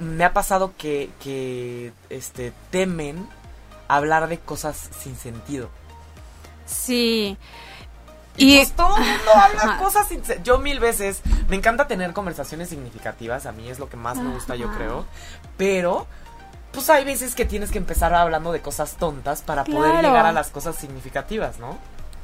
[0.00, 3.28] me ha pasado que que este temen
[3.88, 5.70] hablar de cosas sin sentido.
[6.66, 7.36] Sí.
[8.36, 12.68] Y, pues todo el mundo habla cosas sin Yo mil veces, me encanta tener conversaciones
[12.68, 15.04] significativas, a mí es lo que más me gusta, yo creo.
[15.56, 16.06] Pero,
[16.70, 20.32] pues hay veces que tienes que empezar hablando de cosas tontas para poder llegar a
[20.32, 21.78] las cosas significativas, ¿no?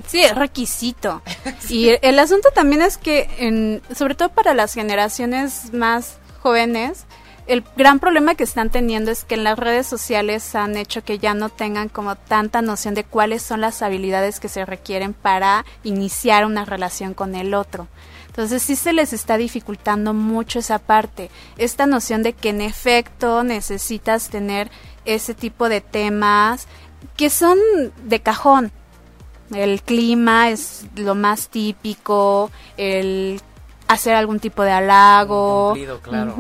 [0.07, 1.23] Sí, es requisito.
[1.69, 7.07] Y el asunto también es que, en, sobre todo para las generaciones más jóvenes,
[7.47, 11.19] el gran problema que están teniendo es que en las redes sociales han hecho que
[11.19, 15.65] ya no tengan como tanta noción de cuáles son las habilidades que se requieren para
[15.83, 17.87] iniciar una relación con el otro.
[18.29, 23.45] Entonces sí se les está dificultando mucho esa parte, esta noción de que en efecto
[23.45, 24.71] necesitas tener
[25.05, 26.67] ese tipo de temas
[27.17, 27.59] que son
[28.05, 28.73] de cajón.
[29.55, 33.41] El clima es lo más típico, el
[33.87, 35.77] hacer algún tipo de halago.
[36.03, 36.35] claro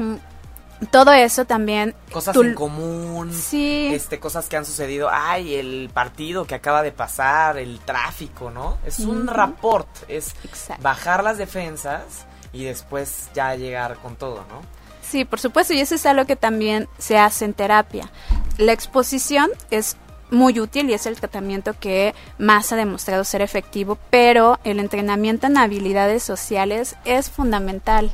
[0.86, 3.90] todo eso también cosas en común sí.
[3.92, 5.08] este cosas que han sucedido.
[5.10, 10.34] Ay el partido que acaba de pasar el tráfico no es un rapport es
[10.80, 14.62] bajar las defensas y después ya llegar con todo no
[15.02, 18.10] sí por supuesto y eso es algo que también se hace en terapia.
[18.58, 19.96] La exposición es
[20.30, 25.46] muy útil y es el tratamiento que más ha demostrado ser efectivo, pero el entrenamiento
[25.46, 28.12] en habilidades sociales es fundamental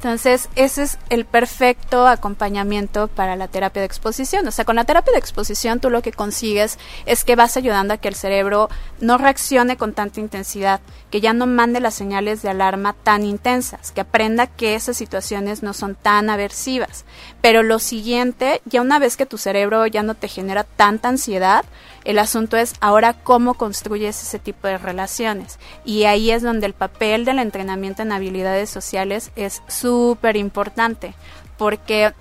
[0.00, 4.48] Entonces, ese es el perfecto acompañamiento para la terapia de exposición.
[4.48, 7.92] O sea, con la terapia de exposición tú lo que consigues es que vas ayudando
[7.92, 8.70] a que el cerebro
[9.00, 10.80] no reaccione con tanta intensidad,
[11.10, 15.62] que ya no mande las señales de alarma tan intensas, que aprenda que esas situaciones
[15.62, 17.04] no son tan aversivas.
[17.42, 21.66] Pero lo siguiente, ya una vez que tu cerebro ya no te genera tanta ansiedad,
[22.04, 25.58] el asunto es ahora cómo construyes ese tipo de relaciones.
[25.84, 31.14] Y ahí es donde el papel del entrenamiento en habilidades sociales es súper importante,
[31.58, 32.14] porque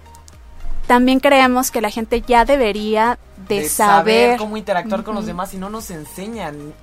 [0.88, 5.58] también creemos que la gente ya debería de, saber, cómo interactuar con los demás y
[5.58, 6.74] no nos enseñan.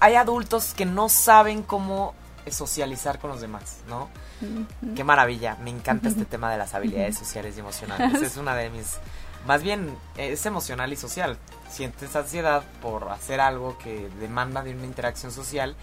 [0.00, 2.14] Hay adultos que no saben cómo
[2.50, 4.08] socializar con los demás, ¿no?
[4.94, 8.20] Qué maravilla, me encanta este tema de las habilidades sociales y emocionales.
[8.22, 8.98] Es una de mis
[9.46, 11.38] más bien es emocional y social.
[11.70, 15.76] Sientes ansiedad por hacer algo que demanda de una interacción social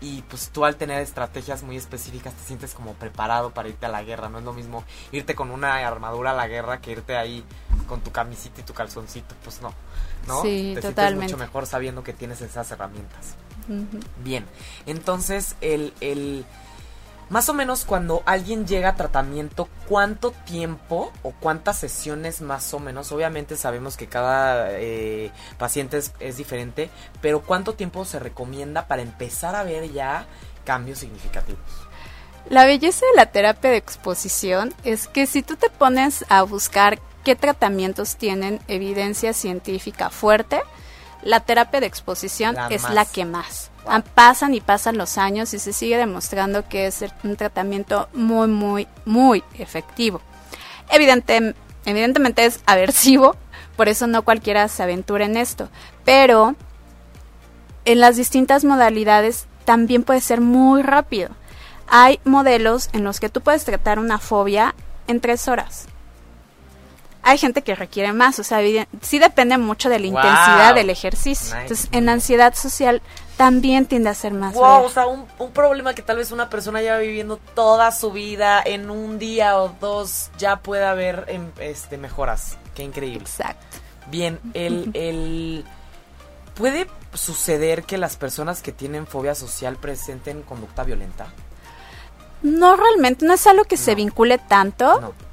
[0.00, 3.88] y pues tú al tener estrategias muy específicas te sientes como preparado para irte a
[3.88, 4.28] la guerra.
[4.28, 7.44] No es lo mismo irte con una armadura a la guerra que irte ahí
[7.88, 9.34] con tu camisita y tu calzoncito.
[9.42, 9.72] Pues no,
[10.26, 10.42] ¿no?
[10.42, 11.28] Sí, te totalmente.
[11.28, 13.34] sientes mucho mejor sabiendo que tienes esas herramientas.
[14.24, 14.46] Bien,
[14.86, 16.46] entonces el, el
[17.30, 22.78] más o menos cuando alguien llega a tratamiento, ¿cuánto tiempo o cuántas sesiones más o
[22.78, 23.12] menos?
[23.12, 29.54] Obviamente sabemos que cada eh, paciente es, diferente, pero ¿cuánto tiempo se recomienda para empezar
[29.56, 30.26] a ver ya
[30.64, 31.60] cambios significativos?
[32.48, 36.98] La belleza de la terapia de exposición es que si tú te pones a buscar
[37.24, 40.62] qué tratamientos tienen evidencia científica fuerte,
[41.22, 43.70] la terapia de exposición es la que más.
[44.14, 48.86] Pasan y pasan los años y se sigue demostrando que es un tratamiento muy, muy,
[49.04, 50.20] muy efectivo.
[50.90, 53.36] Evidente, evidentemente es aversivo,
[53.76, 55.68] por eso no cualquiera se aventura en esto,
[56.04, 56.54] pero
[57.84, 61.30] en las distintas modalidades también puede ser muy rápido.
[61.86, 64.74] Hay modelos en los que tú puedes tratar una fobia
[65.06, 65.88] en tres horas
[67.28, 68.60] hay gente que requiere más, o sea,
[69.02, 71.54] sí depende mucho de la intensidad del ejercicio.
[71.58, 73.02] Entonces, en ansiedad social
[73.36, 74.54] también tiende a ser más.
[74.54, 78.62] Wow, o sea, un, problema que tal vez una persona lleva viviendo toda su vida
[78.64, 82.56] en un día o dos ya puede haber em, este mejoras.
[82.74, 83.20] Qué increíble.
[83.20, 83.76] Exacto.
[84.06, 85.66] Bien, el, el
[86.54, 91.26] puede suceder que las personas que tienen fobia social presenten conducta violenta.
[92.40, 94.98] No realmente, no es algo que se vincule tanto.
[95.02, 95.27] No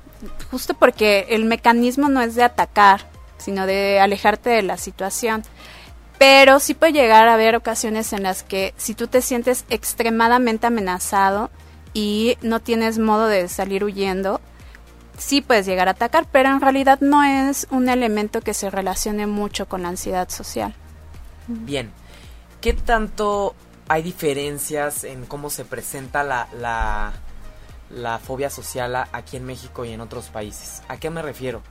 [0.51, 5.43] justo porque el mecanismo no es de atacar, sino de alejarte de la situación.
[6.17, 10.67] Pero sí puede llegar a haber ocasiones en las que si tú te sientes extremadamente
[10.67, 11.49] amenazado
[11.93, 14.39] y no tienes modo de salir huyendo,
[15.17, 19.27] sí puedes llegar a atacar, pero en realidad no es un elemento que se relacione
[19.27, 20.73] mucho con la ansiedad social.
[21.47, 21.91] Bien,
[22.61, 23.55] ¿qué tanto
[23.87, 27.13] hay diferencias en cómo se presenta la, la
[27.95, 30.83] la fobia social aquí en México y en otros países.
[30.87, 31.61] ¿A qué me refiero?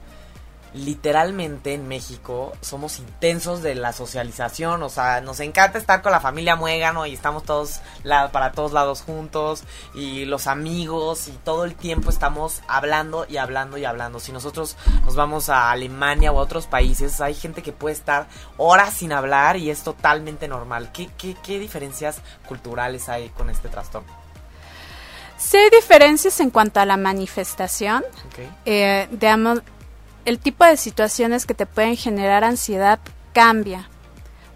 [0.73, 6.19] Literalmente en México somos intensos de la socialización, o sea, nos encanta estar con la
[6.19, 7.79] familia muégano y estamos todos
[8.33, 9.63] para todos lados juntos
[9.93, 14.19] y los amigos y todo el tiempo estamos hablando y hablando y hablando.
[14.19, 18.27] Si nosotros nos vamos a Alemania o a otros países, hay gente que puede estar
[18.57, 20.91] horas sin hablar y es totalmente normal.
[20.91, 22.17] ¿Qué, qué, qué diferencias
[22.49, 24.24] culturales hay con este trastorno?
[25.37, 28.03] Sí hay diferencias en cuanto a la manifestación.
[28.65, 29.61] Eh, digamos,
[30.25, 32.99] el tipo de situaciones que te pueden generar ansiedad
[33.33, 33.89] cambia.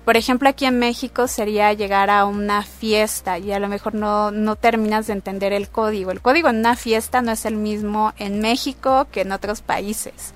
[0.05, 4.31] Por ejemplo, aquí en México sería llegar a una fiesta y a lo mejor no,
[4.31, 6.09] no terminas de entender el código.
[6.09, 10.33] El código en una fiesta no es el mismo en México que en otros países.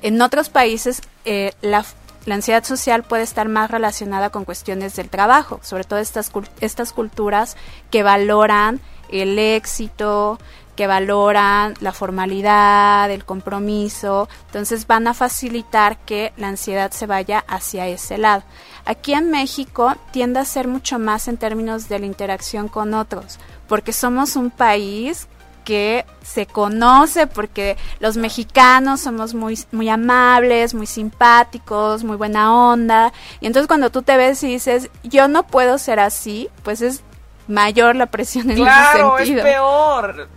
[0.00, 1.84] En otros países eh, la,
[2.26, 6.92] la ansiedad social puede estar más relacionada con cuestiones del trabajo, sobre todo estas, estas
[6.92, 7.56] culturas
[7.92, 8.80] que valoran
[9.12, 10.38] el éxito,
[10.76, 17.44] que valoran la formalidad, el compromiso, entonces van a facilitar que la ansiedad se vaya
[17.46, 18.42] hacia ese lado.
[18.84, 23.38] Aquí en México tiende a ser mucho más en términos de la interacción con otros,
[23.68, 25.28] porque somos un país
[25.64, 33.12] que se conoce porque los mexicanos somos muy muy amables, muy simpáticos, muy buena onda,
[33.40, 37.02] y entonces cuando tú te ves y dices, "Yo no puedo ser así", pues es
[37.48, 39.46] mayor la presión en claro, ese sentido.
[39.46, 40.28] es peor.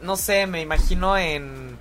[0.00, 1.78] No sé, me imagino en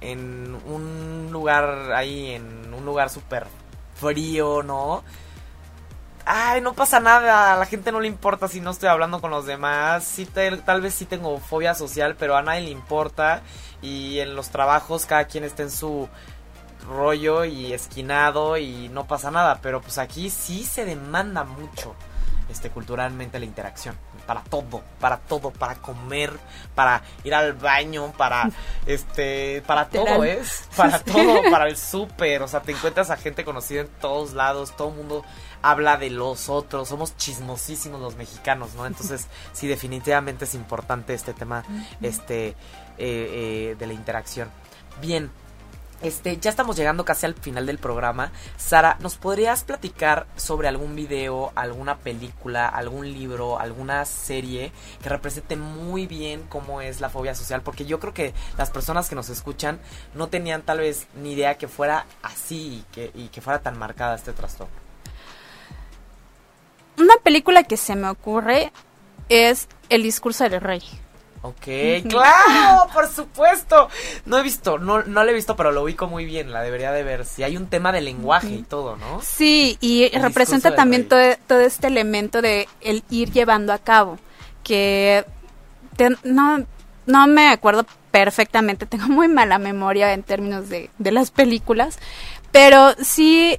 [0.00, 3.46] en un lugar ahí, en un lugar súper
[3.94, 5.02] frío, ¿no?
[6.24, 9.30] Ay, no pasa nada, a la gente no le importa si no estoy hablando con
[9.30, 10.04] los demás.
[10.04, 13.42] Sí, tal vez sí tengo fobia social, pero a nadie le importa.
[13.80, 16.08] Y en los trabajos cada quien está en su
[16.88, 19.60] rollo y esquinado y no pasa nada.
[19.62, 21.94] Pero pues aquí sí se demanda mucho
[22.48, 23.96] este, culturalmente la interacción.
[24.26, 26.32] Para todo, para todo, para comer,
[26.74, 28.50] para ir al baño, para,
[28.86, 33.44] este, para todo es, para todo, para el súper, o sea, te encuentras a gente
[33.44, 35.24] conocida en todos lados, todo el mundo
[35.62, 38.86] habla de los otros, somos chismosísimos los mexicanos, ¿no?
[38.86, 41.64] Entonces, sí, definitivamente es importante este tema,
[42.00, 42.54] este, eh,
[42.98, 44.48] eh, de la interacción.
[45.00, 45.30] Bien,
[46.02, 48.30] este, ya estamos llegando casi al final del programa.
[48.56, 54.72] Sara, ¿nos podrías platicar sobre algún video, alguna película, algún libro, alguna serie
[55.02, 57.62] que represente muy bien cómo es la fobia social?
[57.62, 59.78] Porque yo creo que las personas que nos escuchan
[60.14, 63.78] no tenían tal vez ni idea que fuera así y que, y que fuera tan
[63.78, 64.74] marcada este trastorno.
[66.98, 68.72] Una película que se me ocurre
[69.28, 70.82] es El discurso del rey.
[71.46, 73.88] Ok, claro, por supuesto.
[74.24, 76.90] No he visto, no, no lo he visto, pero lo ubico muy bien, la debería
[76.90, 77.24] de ver.
[77.24, 79.20] Si hay un tema de lenguaje y todo, ¿no?
[79.22, 84.18] Sí, y representa también todo, todo, este elemento de el ir llevando a cabo,
[84.64, 85.24] que
[86.24, 86.66] no,
[87.06, 91.98] no me acuerdo perfectamente, tengo muy mala memoria en términos de, de las películas,
[92.50, 93.58] pero sí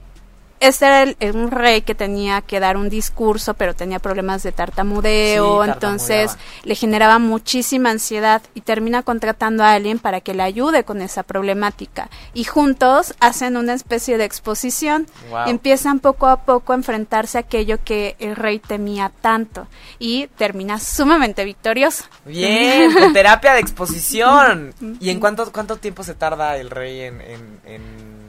[0.60, 5.64] este era un rey que tenía que dar un discurso, pero tenía problemas de tartamudeo,
[5.64, 11.02] entonces le generaba muchísima ansiedad y termina contratando a alguien para que le ayude con
[11.02, 12.10] esa problemática.
[12.34, 15.08] Y juntos hacen una especie de exposición,
[15.46, 19.68] empiezan poco a poco a enfrentarse a aquello que el rey temía tanto
[20.00, 22.06] y termina sumamente victorioso.
[22.26, 24.74] Bien, terapia de exposición.
[25.00, 27.22] ¿Y en cuánto, cuánto tiempo se tarda el rey en
[27.68, 28.27] en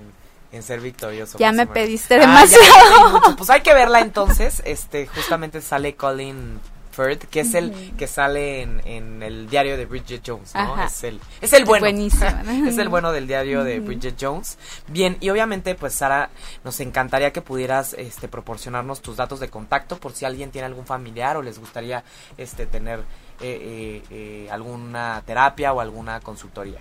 [0.62, 1.38] ser victorioso.
[1.38, 3.36] Ya me pediste ah, demasiado.
[3.36, 4.62] pues hay que verla entonces.
[4.64, 6.60] Este, justamente sale Colin
[6.98, 10.82] Firth, que es el que sale en, el diario de Bridget Jones, ¿no?
[10.82, 11.86] Es el, es el bueno.
[12.66, 14.58] es el bueno del diario de Bridget Jones.
[14.88, 16.30] Bien, y obviamente, pues Sara,
[16.64, 20.86] nos encantaría que pudieras este, proporcionarnos tus datos de contacto por si alguien tiene algún
[20.86, 22.02] familiar o les gustaría
[22.36, 23.02] este, tener eh,
[23.40, 26.80] eh, eh, alguna terapia o alguna consultoría.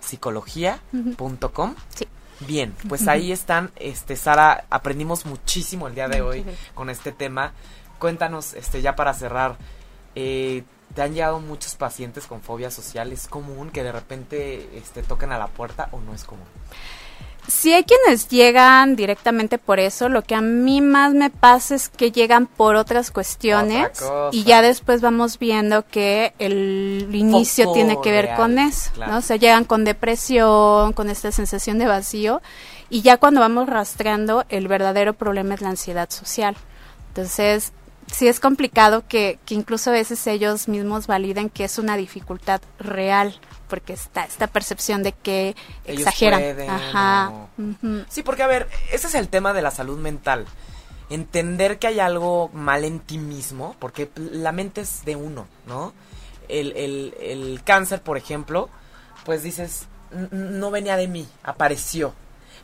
[0.00, 1.74] psicología.com.
[1.94, 2.06] Sí.
[2.40, 6.44] Bien, pues ahí están, este Sara, aprendimos muchísimo el día de hoy
[6.74, 7.52] con este tema.
[7.98, 9.56] Cuéntanos, este ya para cerrar,
[10.14, 10.64] eh,
[10.94, 13.12] ¿te han llegado muchos pacientes con fobia social?
[13.12, 16.46] ¿Es común que de repente este, toquen a la puerta o no es común?
[17.46, 21.90] Si hay quienes llegan directamente por eso, lo que a mí más me pasa es
[21.90, 28.10] que llegan por otras cuestiones y ya después vamos viendo que el inicio tiene que
[28.10, 29.18] ver con eso, ¿no?
[29.18, 32.40] O sea, llegan con depresión, con esta sensación de vacío
[32.88, 36.56] y ya cuando vamos rastreando el verdadero problema es la ansiedad social.
[37.08, 37.72] Entonces,
[38.10, 42.62] sí es complicado que, que incluso a veces ellos mismos validen que es una dificultad
[42.78, 43.38] real
[43.74, 46.40] porque está esta percepción de que exageran.
[46.70, 47.48] Ajá.
[48.08, 50.46] Sí, porque a ver, ese es el tema de la salud mental.
[51.10, 55.92] Entender que hay algo mal en ti mismo, porque la mente es de uno, ¿no?
[56.46, 58.70] El, el, el cáncer, por ejemplo,
[59.24, 59.88] pues dices,
[60.30, 62.14] no venía de mí, apareció.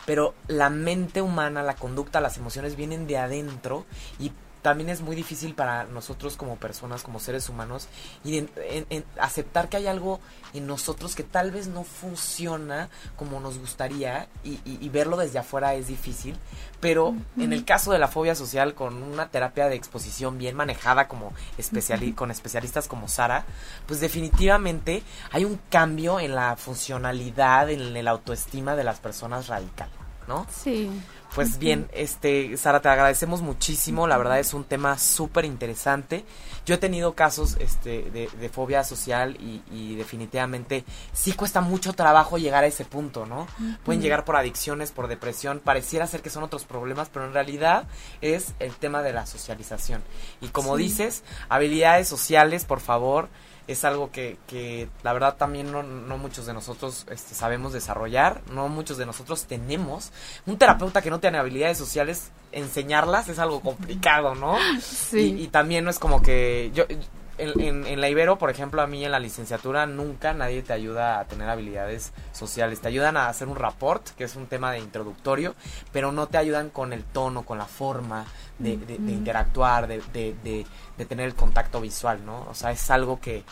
[0.07, 3.85] Pero la mente humana, la conducta, las emociones vienen de adentro
[4.21, 4.31] y
[4.63, 7.89] también es muy difícil para nosotros como personas, como seres humanos,
[8.25, 10.21] y en, aceptar que hay algo
[10.53, 15.87] en nosotros que tal vez no funciona como nos gustaría y, verlo desde afuera es
[15.87, 16.37] difícil,
[16.81, 21.07] pero en el caso de la fobia social, con una terapia de exposición bien manejada
[21.07, 23.45] como especiali con especialistas como Sara,
[23.87, 29.89] pues definitivamente hay un cambio en la funcionalidad, en el autoestima de las personas radical,
[30.27, 30.47] ¿no?
[30.51, 30.91] Sí.
[31.35, 34.09] Pues bien, este, Sara, te agradecemos muchísimo.
[34.09, 36.25] La verdad es un tema súper interesante.
[36.67, 42.65] Yo he tenido casos este, de, fobia social y, definitivamente sí cuesta mucho trabajo llegar
[42.65, 43.47] a ese punto, ¿no?
[43.85, 45.61] Pueden llegar por adicciones, por depresión.
[45.61, 47.85] Pareciera ser que son otros problemas, pero en realidad
[48.21, 50.03] es el tema de la socialización.
[50.41, 53.29] Y como dices, habilidades sociales, por favor
[53.73, 58.43] es algo que, que la verdad también no, no muchos de nosotros este, sabemos desarrollar,
[58.53, 60.13] no muchos de nosotros tenemos.
[60.47, 64.57] Un terapeuta que no tiene habilidades sociales, enseñarlas es algo complicado, ¿no?
[64.81, 65.37] Sí.
[65.39, 66.85] Y, también no es como que yo
[67.41, 71.21] en, en, la Ibero, por ejemplo, a mí en la licenciatura nunca nadie te ayuda
[71.21, 72.81] a tener habilidades sociales.
[72.81, 75.55] Te ayudan a hacer un rapport, que es un tema de introductorio,
[75.93, 78.27] pero no te ayudan con el tono, con la forma
[78.59, 80.67] de, de, interactuar, de, de,
[81.07, 82.47] tener el contacto visual, ¿no?
[82.51, 83.43] O sea, es algo que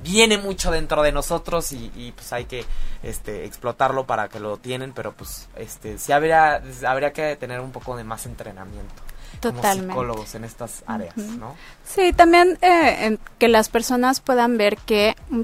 [0.00, 2.64] viene mucho dentro de nosotros y, y, pues hay que
[3.02, 7.72] este explotarlo para que lo tienen pero pues este sí habría habría que tener un
[7.72, 8.94] poco de más entrenamiento
[9.40, 9.80] Totalmente.
[9.80, 11.54] como psicólogos en estas áreas, ¿no?
[11.84, 15.42] Sí, también eh, que las personas puedan ver que mm,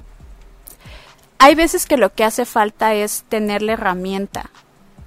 [1.39, 4.51] hay veces que lo que hace falta es tener la herramienta,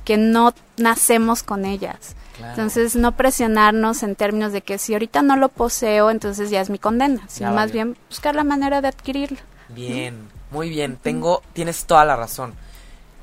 [0.05, 2.15] que no nacemos con ellas.
[2.39, 6.69] Entonces, no presionarnos en términos de que si ahorita no lo poseo, entonces ya es
[6.69, 9.39] mi condena, sino más bien buscar la manera de adquirirlo.
[9.69, 10.97] Bien, muy bien.
[10.97, 12.53] Tengo, tienes toda la razón.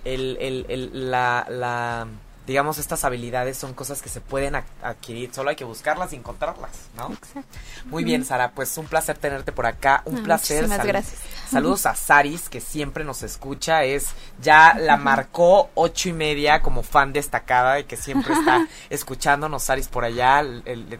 [0.04, 2.06] El, el, el, la, la
[2.46, 6.70] digamos, estas habilidades son cosas que se pueden adquirir, solo hay que buscarlas y encontrarlas,
[6.96, 7.12] ¿no?
[7.12, 7.58] Exacto.
[7.86, 10.62] Muy bien, Sara, pues un placer tenerte por acá, un placer.
[10.62, 11.20] Muchísimas gracias.
[11.50, 14.08] Saludos a Saris, que siempre nos escucha, es,
[14.42, 19.86] ya la marcó ocho y media como fan destacada y que siempre está escuchándonos, Saris,
[19.88, 20.42] por allá,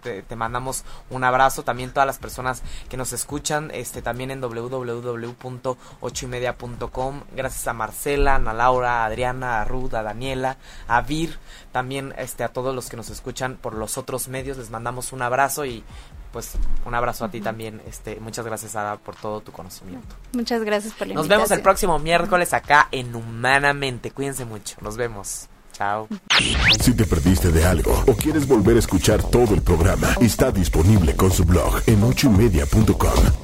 [0.02, 7.22] te, mandamos un abrazo, también todas las personas que nos escuchan, este, también en www.ochoymedia.com,
[7.34, 10.56] gracias a Marcela, a Laura, a Adriana, a Ruth, a Daniela,
[10.88, 11.33] a Vir,
[11.72, 15.22] también este, a todos los que nos escuchan por los otros medios, les mandamos un
[15.22, 15.84] abrazo y
[16.32, 16.52] pues
[16.84, 17.80] un abrazo a ti también.
[17.86, 20.16] Este, muchas gracias, Sara, por todo tu conocimiento.
[20.32, 24.10] Muchas gracias por la Nos vemos el próximo miércoles acá en Humanamente.
[24.10, 24.76] Cuídense mucho.
[24.80, 25.48] Nos vemos.
[25.72, 26.08] Chao.
[26.80, 31.16] Si te perdiste de algo o quieres volver a escuchar todo el programa, está disponible
[31.16, 33.43] con su blog en ochoymedia.com